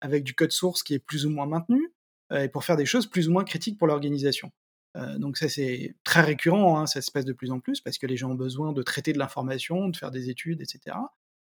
[0.00, 1.92] avec du code source qui est plus ou moins maintenu,
[2.32, 4.52] et pour faire des choses plus ou moins critiques pour l'organisation.
[4.94, 8.06] Donc ça c'est très récurrent, hein, ça se passe de plus en plus parce que
[8.06, 10.96] les gens ont besoin de traiter de l'information, de faire des études, etc.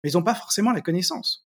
[0.04, 1.48] Mais ils n'ont pas forcément la connaissance.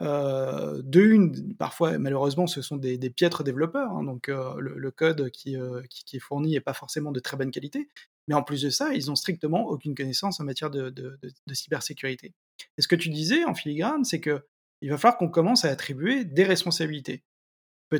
[0.00, 5.54] Euh, de une, parfois malheureusement ce sont des, piètres développeurs, hein, donc le, code qui,
[5.54, 7.88] est fourni n'est pas forcément de très bonne qualité,
[8.26, 11.54] mais en plus de ça, ils n'ont strictement aucune connaissance en matière de, de, de
[11.54, 12.32] cybersécurité.
[12.78, 14.44] Et ce que tu disais en filigrane, c'est que
[14.80, 17.22] il va falloir qu'on commence à attribuer des responsabilités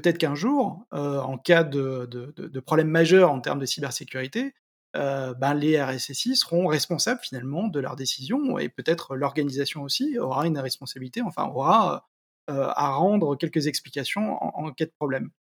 [0.01, 4.53] peut-être qu'un jour, euh, en cas de, problème majeur en termes de cybersécurité,
[4.97, 10.47] euh, ben les RSSI seront responsables finalement de leurs décisions et peut-être l'organisation aussi aura
[10.47, 12.09] une responsabilité, enfin aura
[12.51, 15.31] euh, à rendre quelques explications en, cas de problème.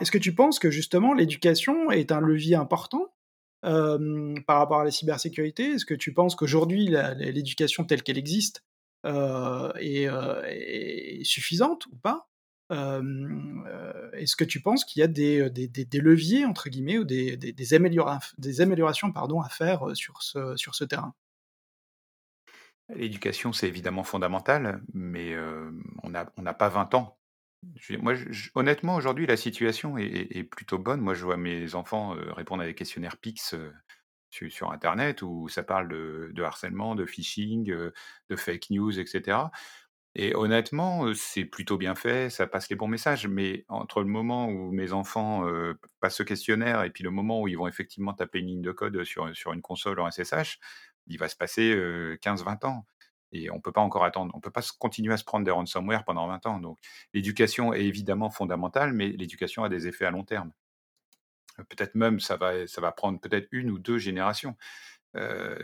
[0.00, 3.14] Est-ce que tu penses que justement l'éducation est un levier important
[3.62, 5.72] par rapport à la cybersécurité?
[5.72, 8.62] Est-ce que tu penses qu'aujourd'hui l'éducation telle qu'elle existe
[9.04, 10.08] est,
[11.24, 12.28] suffisante ou pas?
[12.70, 19.40] Est-ce que tu penses qu'il y a des, leviers, entre guillemets, ou des, améliorations pardon,
[19.40, 21.14] à faire sur ce, terrain?
[22.94, 25.36] L'éducation, c'est évidemment fondamental, mais
[26.02, 27.18] on n'a pas 20 ans.
[28.00, 28.14] moi,
[28.54, 31.00] honnêtement, aujourd'hui, la situation est, plutôt bonne.
[31.00, 33.54] Moi, je vois mes enfants répondre à des questionnaires PIX
[34.30, 39.38] sur, Internet où ça parle de harcèlement, de phishing, de fake news, etc.
[40.18, 43.28] Et honnêtement, c'est plutôt bien fait, ça passe les bons messages.
[43.28, 45.46] Mais entre le moment où mes enfants
[46.00, 48.72] passent ce questionnaire et puis le moment où ils vont effectivement taper une ligne de
[48.72, 50.58] code sur, sur une console en SSH,
[51.06, 51.74] il va se passer
[52.22, 52.86] 15-20 ans.
[53.32, 54.32] Et on ne peut pas encore attendre.
[54.34, 56.60] On ne peut pas continuer à se prendre des ransomware pendant 20 ans.
[56.60, 56.78] Donc
[57.12, 60.50] l'éducation est évidemment fondamentale, mais l'éducation a des effets à long terme.
[61.68, 64.56] Peut-être même, ça va, ça va prendre peut-être une ou deux générations.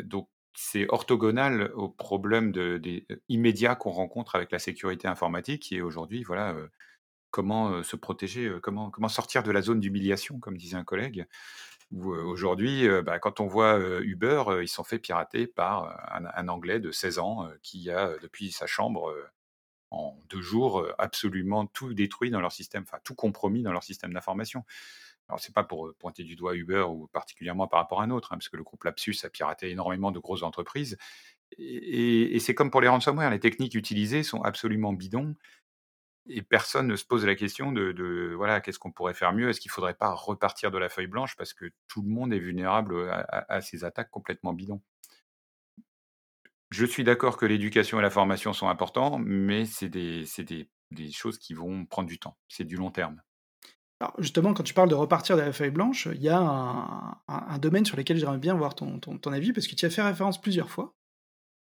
[0.05, 2.81] donc c'est orthogonal au problème euh,
[3.29, 6.69] immédiat qu'on rencontre avec la sécurité informatique qui est aujourd'hui, voilà, euh,
[7.31, 11.27] comment euh, se protéger, comment, sortir de la zone d'humiliation, comme disait un collègue.
[11.93, 17.19] aujourd'hui, bah, quand on voit Uber, ils sont fait pirater par un, Anglais de 16
[17.19, 19.15] ans qui a, depuis sa chambre,
[19.91, 24.15] en deux jours absolument tout détruit dans leur système, enfin tout compromis dans leur système
[24.15, 24.65] d'information.
[25.29, 28.33] Alors, c'est pas pour pointer du doigt Uber ou particulièrement par rapport à un autre,
[28.33, 30.99] hein, parce que le groupe Lapsus a piraté énormément de grosses entreprises.
[31.59, 35.35] Et, c'est comme pour les ransomware, les techniques utilisées sont absolument bidons
[36.29, 39.49] et personne ne se pose la question de, voilà, qu'est-ce qu'on pourrait faire mieux?
[39.49, 42.33] Est-ce qu'il ne faudrait pas repartir de la feuille blanche parce que tout le monde
[42.33, 44.81] est vulnérable à, ces attaques complètement bidons?
[46.71, 50.25] Je suis d'accord que l'éducation et la formation sont importants, mais c'est des,
[50.91, 52.37] des choses qui vont prendre du temps.
[52.49, 53.21] C'est du long terme.
[54.19, 57.85] Justement, quand tu parles de repartir de la feuille blanche, il y a un, domaine
[57.85, 58.99] sur lequel j'aimerais bien voir ton,
[59.33, 60.95] avis, parce que tu as fait référence plusieurs fois.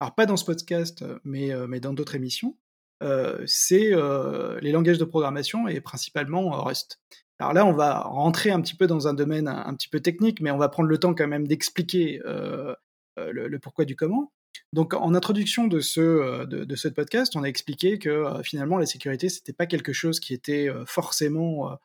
[0.00, 2.56] Alors pas dans ce podcast, mais, euh, mais dans d'autres émissions.
[3.02, 7.00] Euh, c'est euh, les langages de programmation et principalement Rust.
[7.38, 10.40] Alors là, on va rentrer un petit peu dans un domaine un, petit peu technique,
[10.40, 14.32] mais on va prendre le temps quand même d'expliquer le, pourquoi du comment.
[14.72, 19.28] Donc, en introduction de ce, de, ce podcast, on a expliqué que finalement la sécurité
[19.28, 21.76] c'était pas quelque chose qui était forcément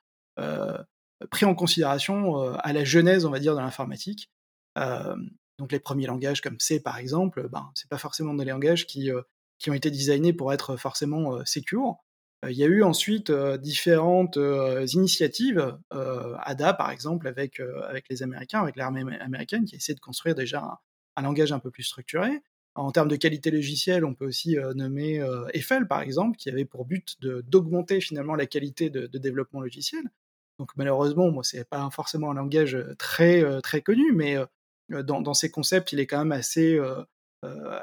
[1.29, 4.29] pris en considération euh, à la genèse, on va dire, de l'informatique.
[4.77, 5.15] Euh,
[5.57, 9.09] donc les premiers langages comme C, par exemple, ben, c'est pas forcément des langages qui,
[9.57, 11.97] qui ont été designés pour être forcément secure.
[12.47, 14.37] Il y a eu ensuite différentes
[14.93, 20.35] initiatives, ADA par exemple, avec, avec les Américains, avec l'armée américaine, qui essaie de construire
[20.35, 20.79] déjà
[21.15, 22.29] un, langage un peu plus structuré.
[22.75, 25.19] En termes de qualité logicielle, on peut aussi nommer
[25.55, 30.03] Eiffel, par exemple, qui avait pour but d'augmenter finalement la qualité de, développement logiciel.
[30.59, 34.37] Donc malheureusement, moi, c'est pas forcément un langage très très connu, mais
[34.89, 36.79] dans, dans, ses concepts, il est quand même assez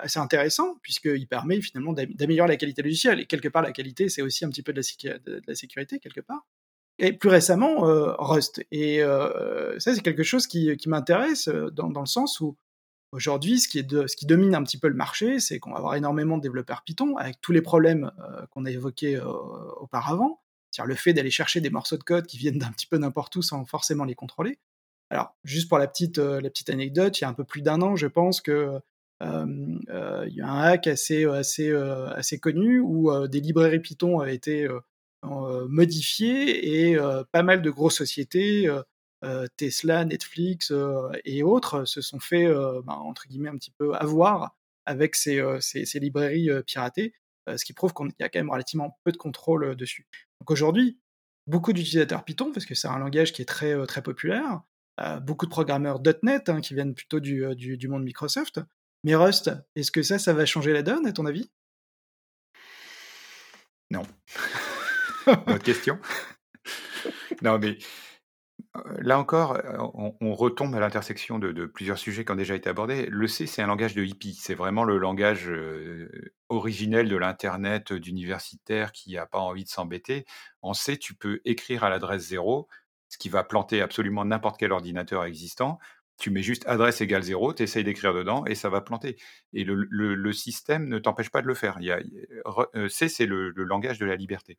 [0.01, 3.21] assez intéressant puisqu'il permet finalement d'améliorer la qualité logicielle.
[3.21, 4.83] Et quelque part, la qualité, c'est aussi un petit peu de
[5.47, 6.47] la, sécurité quelque part.
[6.99, 7.81] Et plus récemment,
[8.19, 8.65] Rust.
[8.73, 9.01] Et
[9.79, 12.57] ça, c'est quelque chose qui, m'intéresse dans, le sens où
[13.13, 16.37] aujourd'hui, ce, ce qui domine un petit peu le marché, c'est qu'on va avoir énormément
[16.37, 18.11] de développeurs Python avec tous les problèmes
[18.51, 20.41] qu'on a évoqués auparavant
[20.75, 23.37] c'est-à-dire le fait d'aller chercher des morceaux de code qui viennent d'un petit peu n'importe
[23.37, 24.59] où sans forcément les contrôler.
[25.09, 27.63] Alors, juste pour la petite, euh, la petite anecdote, il y a un peu plus
[27.63, 28.81] d'un an, je pense que
[29.23, 34.19] euh, euh, il y a un hack assez, assez, assez connu où des librairies Python
[34.19, 34.69] avaient été
[35.23, 36.99] modifiées et
[37.31, 38.69] pas mal de grosses sociétés,
[39.57, 40.73] Tesla, Netflix
[41.25, 45.87] et autres, se sont fait, ben, entre guillemets, un petit peu avoir avec ces, ces,
[45.87, 47.15] ces librairies piratées,
[47.47, 50.07] ce qui prouve qu'il y a quand même relativement peu de contrôle dessus.
[50.41, 50.99] Donc aujourd'hui,
[51.47, 54.63] beaucoup d'utilisateurs Python, parce que c'est un langage qui est très, euh, très populaire,
[55.01, 58.61] euh, beaucoup de programmeurs .NET hein, qui viennent plutôt euh, du, du, monde Microsoft.
[59.03, 61.51] Mais Rust, est-ce que ça, ça va changer la donne, à ton avis?
[63.91, 64.03] Non.
[65.27, 65.99] Autre question
[67.43, 67.79] Non, mais
[68.99, 69.57] Là encore,
[70.21, 73.07] on, retombe à l'intersection de, plusieurs sujets qui ont déjà été abordés.
[73.07, 74.35] Le C, c'est un langage de hippie.
[74.35, 75.49] C'est vraiment le langage
[76.49, 80.25] originel de l'Internet d'universitaire qui n'a pas envie de s'embêter.
[80.61, 82.69] En C, tu peux écrire à l'adresse 0,
[83.09, 85.79] ce qui va planter absolument n'importe quel ordinateur existant.
[86.19, 89.17] Tu mets juste adresse égale 0, tu essayes d'écrire dedans et ça va planter.
[89.53, 91.79] Et le, système ne t'empêche pas de le faire.
[92.89, 94.59] C, c'est le langage de la liberté.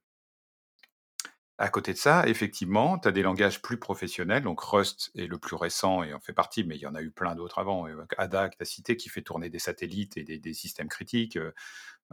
[1.58, 4.44] À côté de ça, effectivement, tu as des langages plus professionnels.
[4.44, 7.02] Donc Rust est le plus récent et en fait partie, mais il y en a
[7.02, 7.88] eu plein d'autres avant.
[8.18, 11.38] Ada, que tu as cité, qui fait tourner des satellites et des, systèmes critiques.
[11.38, 11.54] Euh,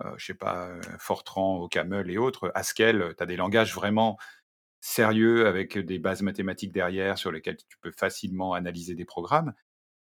[0.01, 2.53] euh, je sais pas, euh, Fortran, OCaml et autres.
[2.55, 4.16] Haskell, tu as des langages vraiment
[4.80, 9.55] sérieux avec des bases mathématiques derrière sur lesquelles tu peux facilement analyser des programmes.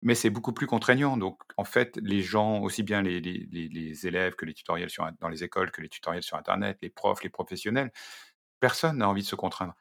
[0.02, 1.16] Mais c'est beaucoup plus contraignant.
[1.16, 5.70] Donc, en fait, les gens, aussi bien les, élèves que les tutoriels dans les écoles,
[5.70, 7.90] que les tutoriels sur Internet, les profs, les professionnels,
[8.60, 9.74] Personne n'a envie de se contraindre.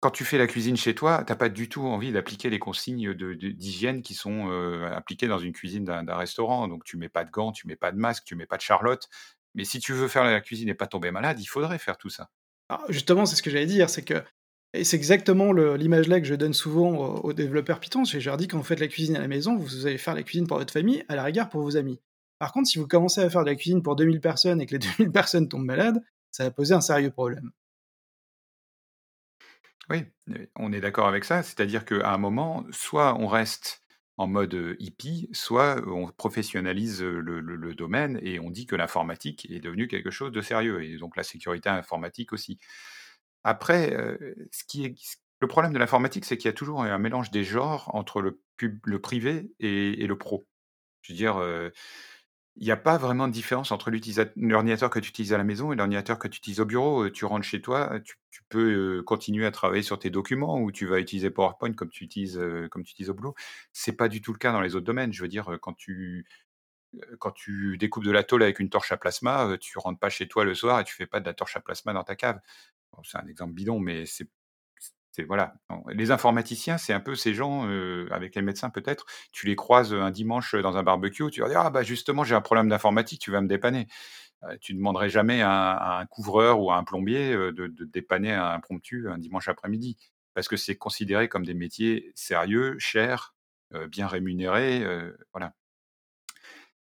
[0.00, 2.58] Quand tu fais la cuisine chez toi, tu n'as pas du tout envie d'appliquer les
[2.58, 4.50] consignes d'hygiène qui sont
[4.84, 6.68] appliquées dans une cuisine d'un restaurant.
[6.68, 8.62] Donc tu mets pas de gants, tu mets pas de masque, tu mets pas de
[8.62, 9.08] charlotte.
[9.54, 12.10] Mais si tu veux faire la cuisine et pas tomber malade, il faudrait faire tout
[12.10, 12.28] ça.
[12.90, 14.22] justement, c'est ce que j'allais dire, c'est que
[14.84, 18.04] c'est exactement l'image là que je donne souvent aux, développeurs Python.
[18.04, 20.22] Je leur dis quand vous faites la cuisine à la maison, vous allez faire la
[20.22, 21.98] cuisine pour votre famille, à la rigueur pour vos amis.
[22.38, 24.72] Par contre, si vous commencez à faire de la cuisine pour 2000 personnes et que
[24.72, 27.50] les 2000 personnes tombent malades, ça va poser un sérieux problème.
[29.88, 30.04] Oui,
[30.56, 31.42] on est d'accord avec ça.
[31.42, 33.82] C'est-à-dire qu'à un moment, soit on reste
[34.16, 39.88] en mode hippie, soit on professionnalise le, domaine et on dit que l'informatique est devenue
[39.88, 42.58] quelque chose de sérieux, et donc la sécurité informatique aussi.
[43.44, 43.94] Après,
[44.52, 44.94] ce qui est,
[45.40, 48.40] le problème de l'informatique, c'est qu'il y a toujours un mélange des genres entre le,
[48.98, 50.46] privé et, et, le pro.
[51.02, 51.38] Je veux dire,
[52.58, 53.90] il n'y a pas vraiment de différence entre
[54.36, 57.08] l'ordinateur que tu utilises à la maison et l'ordinateur que tu utilises au bureau.
[57.10, 58.16] Tu rentres chez toi, tu,
[58.48, 62.40] peux continuer à travailler sur tes documents ou tu vas utiliser PowerPoint comme tu utilises,
[62.70, 63.34] comme tu utilises au boulot.
[63.72, 65.12] C'est pas du tout le cas dans les autres domaines.
[65.12, 66.26] Je veux dire, quand tu
[67.18, 70.28] quand tu découpes de la tôle avec une torche à plasma, tu rentres pas chez
[70.28, 72.40] toi le soir et tu fais pas de la torche à plasma dans ta cave.
[73.04, 74.28] c'est un exemple bidon, mais c'est
[75.24, 75.54] voilà.
[75.92, 77.68] Les informaticiens, c'est un peu ces gens,
[78.10, 81.60] avec les médecins peut-être, tu les croises un dimanche dans un barbecue, tu vas dire:
[81.60, 83.86] «Ah bah justement, j'ai un problème d'informatique, tu vas me dépanner».
[84.60, 88.50] tu ne demanderais jamais à un, couvreur ou à un plombier de, de dépanner un
[88.52, 89.96] impromptu un dimanche après-midi,
[90.34, 93.34] parce que c'est considéré comme des métiers sérieux, chers,
[93.90, 94.84] bien rémunérés,
[95.32, 95.54] voilà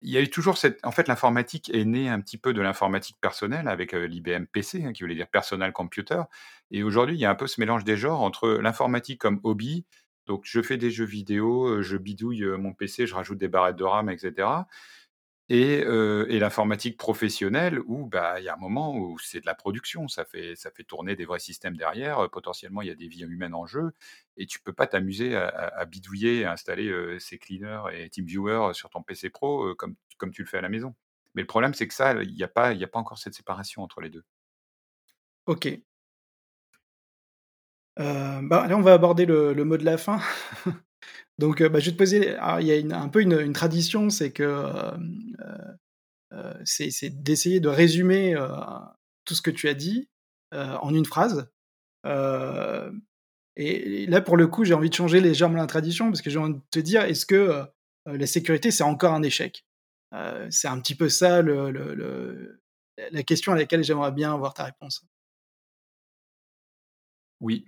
[0.02, 0.80] il y a eu toujours cette.
[0.86, 4.94] En fait, l'informatique est née un petit peu de l'informatique personnelle avec l'IBM PC, hein,
[4.94, 6.22] qui voulait dire Personal Computer.
[6.72, 9.86] Et aujourd'hui, il y a un peu ce mélange des genres entre l'informatique comme hobby.
[10.28, 13.84] Donc, je fais des jeux vidéo, je bidouille mon PC, je rajoute des barrettes de
[13.84, 14.48] RAM, etc.
[15.54, 15.84] Et,
[16.40, 20.24] l'informatique professionnelle, où bah, il y a un moment où c'est de la production, ça
[20.24, 23.54] fait, ça fait tourner des vrais systèmes derrière, potentiellement il y a des vies humaines
[23.54, 23.92] en jeu,
[24.38, 29.04] et tu peux pas t'amuser à, bidouiller, à installer ces cleaners et TeamViewer sur ton
[29.04, 30.96] PC Pro comme, comme tu le fais à la maison.
[31.36, 33.84] Mais le problème, c'est que ça, il n'y a, pas, a pas encore cette séparation
[33.84, 34.24] entre les deux.
[35.48, 35.68] Ok.
[37.98, 40.22] bah, là, on va aborder le, le mot de la fin.
[41.42, 42.38] Donc, bah, je vais te poser.
[42.60, 44.64] il y a un peu une, tradition, c'est que
[46.66, 48.36] c'est d'essayer de résumer
[49.26, 50.08] tout ce que tu as dit
[50.52, 51.50] en une phrase.
[52.06, 56.38] et, là, pour le coup, j'ai envie de changer légèrement la tradition parce que j'ai
[56.38, 57.66] envie de te dire est-ce que
[58.06, 59.66] la sécurité, c'est encore un échec?
[60.52, 65.04] C'est un petit peu ça la question à laquelle j'aimerais bien avoir ta réponse.
[67.40, 67.66] Oui,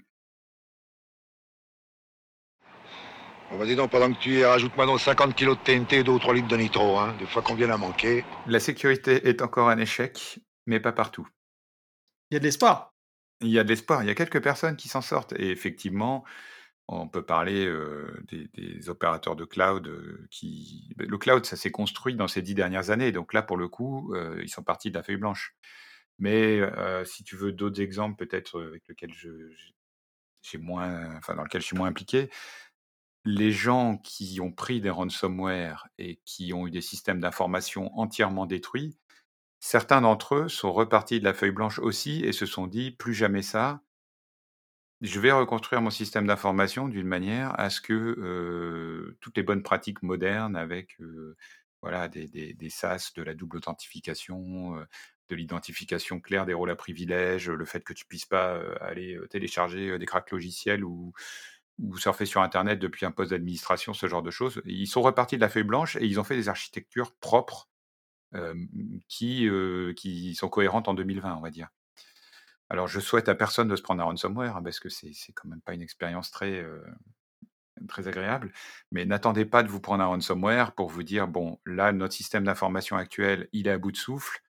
[3.58, 6.20] vas-y donc, pendant que tu y rajoute-moi donc 50 kilos de TNT et 2 ou
[6.20, 8.26] 3 litres de nitro, hein, des fois qu'on vient à manquer.
[8.48, 11.28] La sécurité est encore un échec, mais pas partout.
[12.32, 12.94] Il y a de l'espoir.
[13.42, 14.04] Il y a de l'espoir.
[14.04, 15.34] Il y a quelques personnes qui s'en sortent.
[15.34, 16.24] Et effectivement,
[16.88, 17.72] on peut parler
[18.30, 19.90] des, opérateurs de cloud
[20.32, 20.90] qui.
[20.98, 23.12] Le cloud, ça s'est construit dans ces dix dernières années.
[23.12, 25.56] Donc là, pour le coup, ils sont partis de la feuille blanche.
[26.20, 26.60] Mais
[27.06, 29.30] si tu veux d'autres exemples, peut-être avec lesquels je,
[30.42, 32.30] j'ai moins, enfin dans lesquels je suis moins impliqué,
[33.26, 38.46] les gens qui ont pris des ransomware et qui ont eu des systèmes d'information entièrement
[38.46, 38.98] détruits,
[39.60, 43.14] certains d'entre eux sont repartis de la feuille blanche aussi et se sont dit plus
[43.14, 43.82] jamais ça.
[45.02, 50.02] Je vais reconstruire mon système d'information d'une manière à ce que toutes les bonnes pratiques
[50.02, 50.98] modernes avec
[51.82, 54.78] voilà des, des, SaaS, de la double authentification,
[55.30, 59.98] de l'identification claire des rôles à privilèges, le fait que tu puisses pas aller télécharger
[60.00, 61.12] des cracks logiciels ou
[61.80, 64.62] ou surfer sur Internet depuis un poste d'administration, ce genre de choses.
[64.66, 67.70] Ils sont repartis de la feuille blanche et ils ont fait des architectures propres
[69.08, 69.48] qui,
[69.96, 71.70] qui sont cohérentes en 2020, on va dire.
[72.70, 75.48] Alors, je souhaite à personne de se prendre un ransomware, hein, parce que c'est quand
[75.48, 76.66] même pas une expérience très,
[77.88, 78.52] très agréable.
[78.92, 82.44] Mais n'attendez pas de vous prendre un ransomware pour vous dire, bon, là, notre système
[82.46, 84.43] d'information actuel, il est à bout de souffle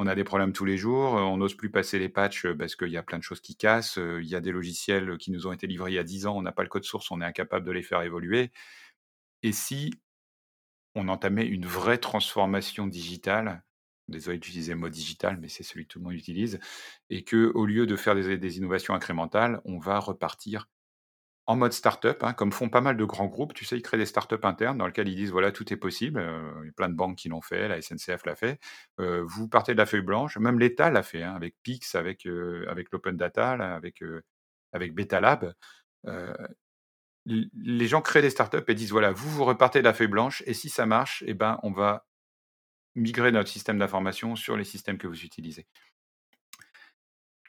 [0.00, 2.90] on a des problèmes tous les jours, on n'ose plus passer les patchs parce qu'il
[2.90, 5.52] y a plein de choses qui cassent, il y a des logiciels qui nous ont
[5.52, 7.24] été livrés il y a 10 ans, on n'a pas le code source, on est
[7.24, 8.52] incapable de les faire évoluer.
[9.42, 9.92] Et si
[10.94, 13.64] on entamait une vraie transformation digitale,
[14.06, 16.60] désolé d'utiliser le mot digital, mais c'est celui que tout le monde utilise,
[17.10, 20.68] et que au lieu de faire des, des innovations incrémentales, on va repartir
[21.48, 23.54] en mode startup, hein, comme font pas mal de grands groupes.
[23.54, 26.20] Tu sais, ils créent des startups internes dans lesquelles ils disent voilà, tout est possible.
[26.20, 28.60] Euh, il y a plein de banques qui l'ont fait, la SNCF l'a fait.
[29.00, 32.26] Euh, vous partez de la feuille blanche, même l'État l'a fait, hein, avec Pix, avec,
[32.26, 34.04] euh, avec l'Open Data, avec,
[34.72, 35.54] avec Beta Lab.
[37.24, 40.42] les gens créent des startups et disent voilà, vous, vous repartez de la feuille blanche,
[40.46, 42.06] et si ça marche, eh ben, on va
[42.94, 45.66] migrer notre système d'information sur les systèmes que vous utilisez.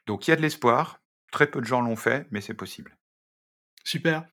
[0.08, 1.02] Donc il y a de l'espoir.
[1.32, 2.98] Très peu de gens l'ont fait, mais c'est possible.
[3.90, 4.24] Super.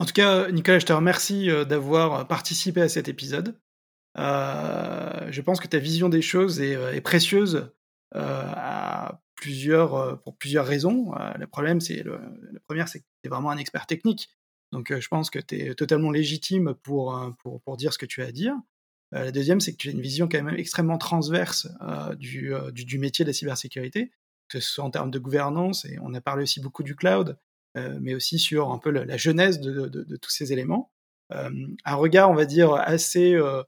[0.00, 3.56] En tout cas, Nicolas, je te remercie d'avoir participé à cet épisode.
[4.16, 7.70] je pense que ta vision des choses est, précieuse
[8.10, 11.12] pour plusieurs raisons.
[11.38, 14.30] le problème, c'est la première, c'est que tu es vraiment un expert technique.
[14.72, 17.16] Donc, je pense que tu es totalement légitime pour,
[17.78, 18.56] dire ce que tu as à dire.
[19.12, 21.68] la deuxième, c'est que tu as une vision quand même extrêmement transverse
[22.18, 24.10] du, métier de la cybersécurité,
[24.48, 27.30] que ce soit en termes de gouvernance, et on a parlé aussi beaucoup du cloud,
[27.30, 27.34] euh,
[27.74, 30.90] mais aussi sur un peu la, genèse de, tous ces éléments.
[31.32, 31.50] Euh,
[31.84, 33.62] un regard, on va dire, assez euh,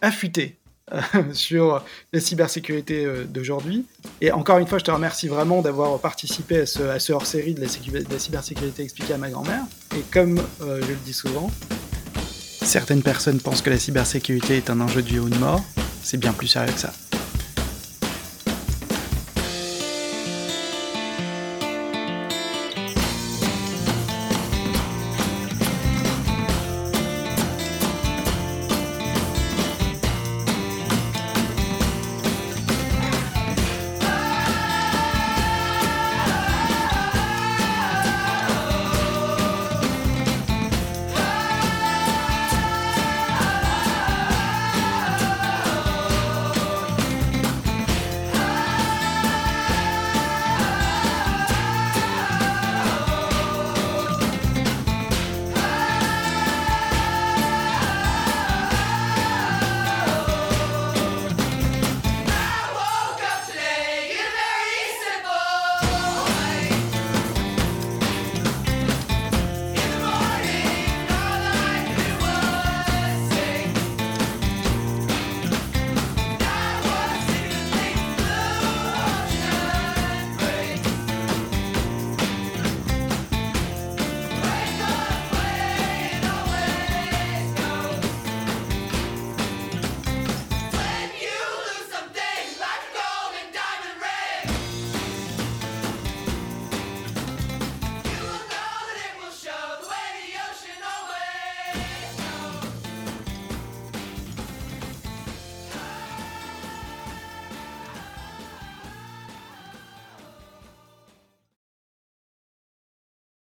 [0.00, 0.58] affûté
[1.32, 3.84] sur la cybersécurité d'aujourd'hui.
[4.20, 8.18] Et encore une fois, je te remercie vraiment d'avoir participé à ce, hors-série de, la
[8.18, 9.64] cybersécurité expliquée à ma grand-mère.
[9.96, 11.50] Et comme je le dis souvent,
[12.62, 15.62] certaines personnes pensent que la cybersécurité est un enjeu de vie ou de mort.
[16.02, 16.92] C'est bien plus sérieux que ça.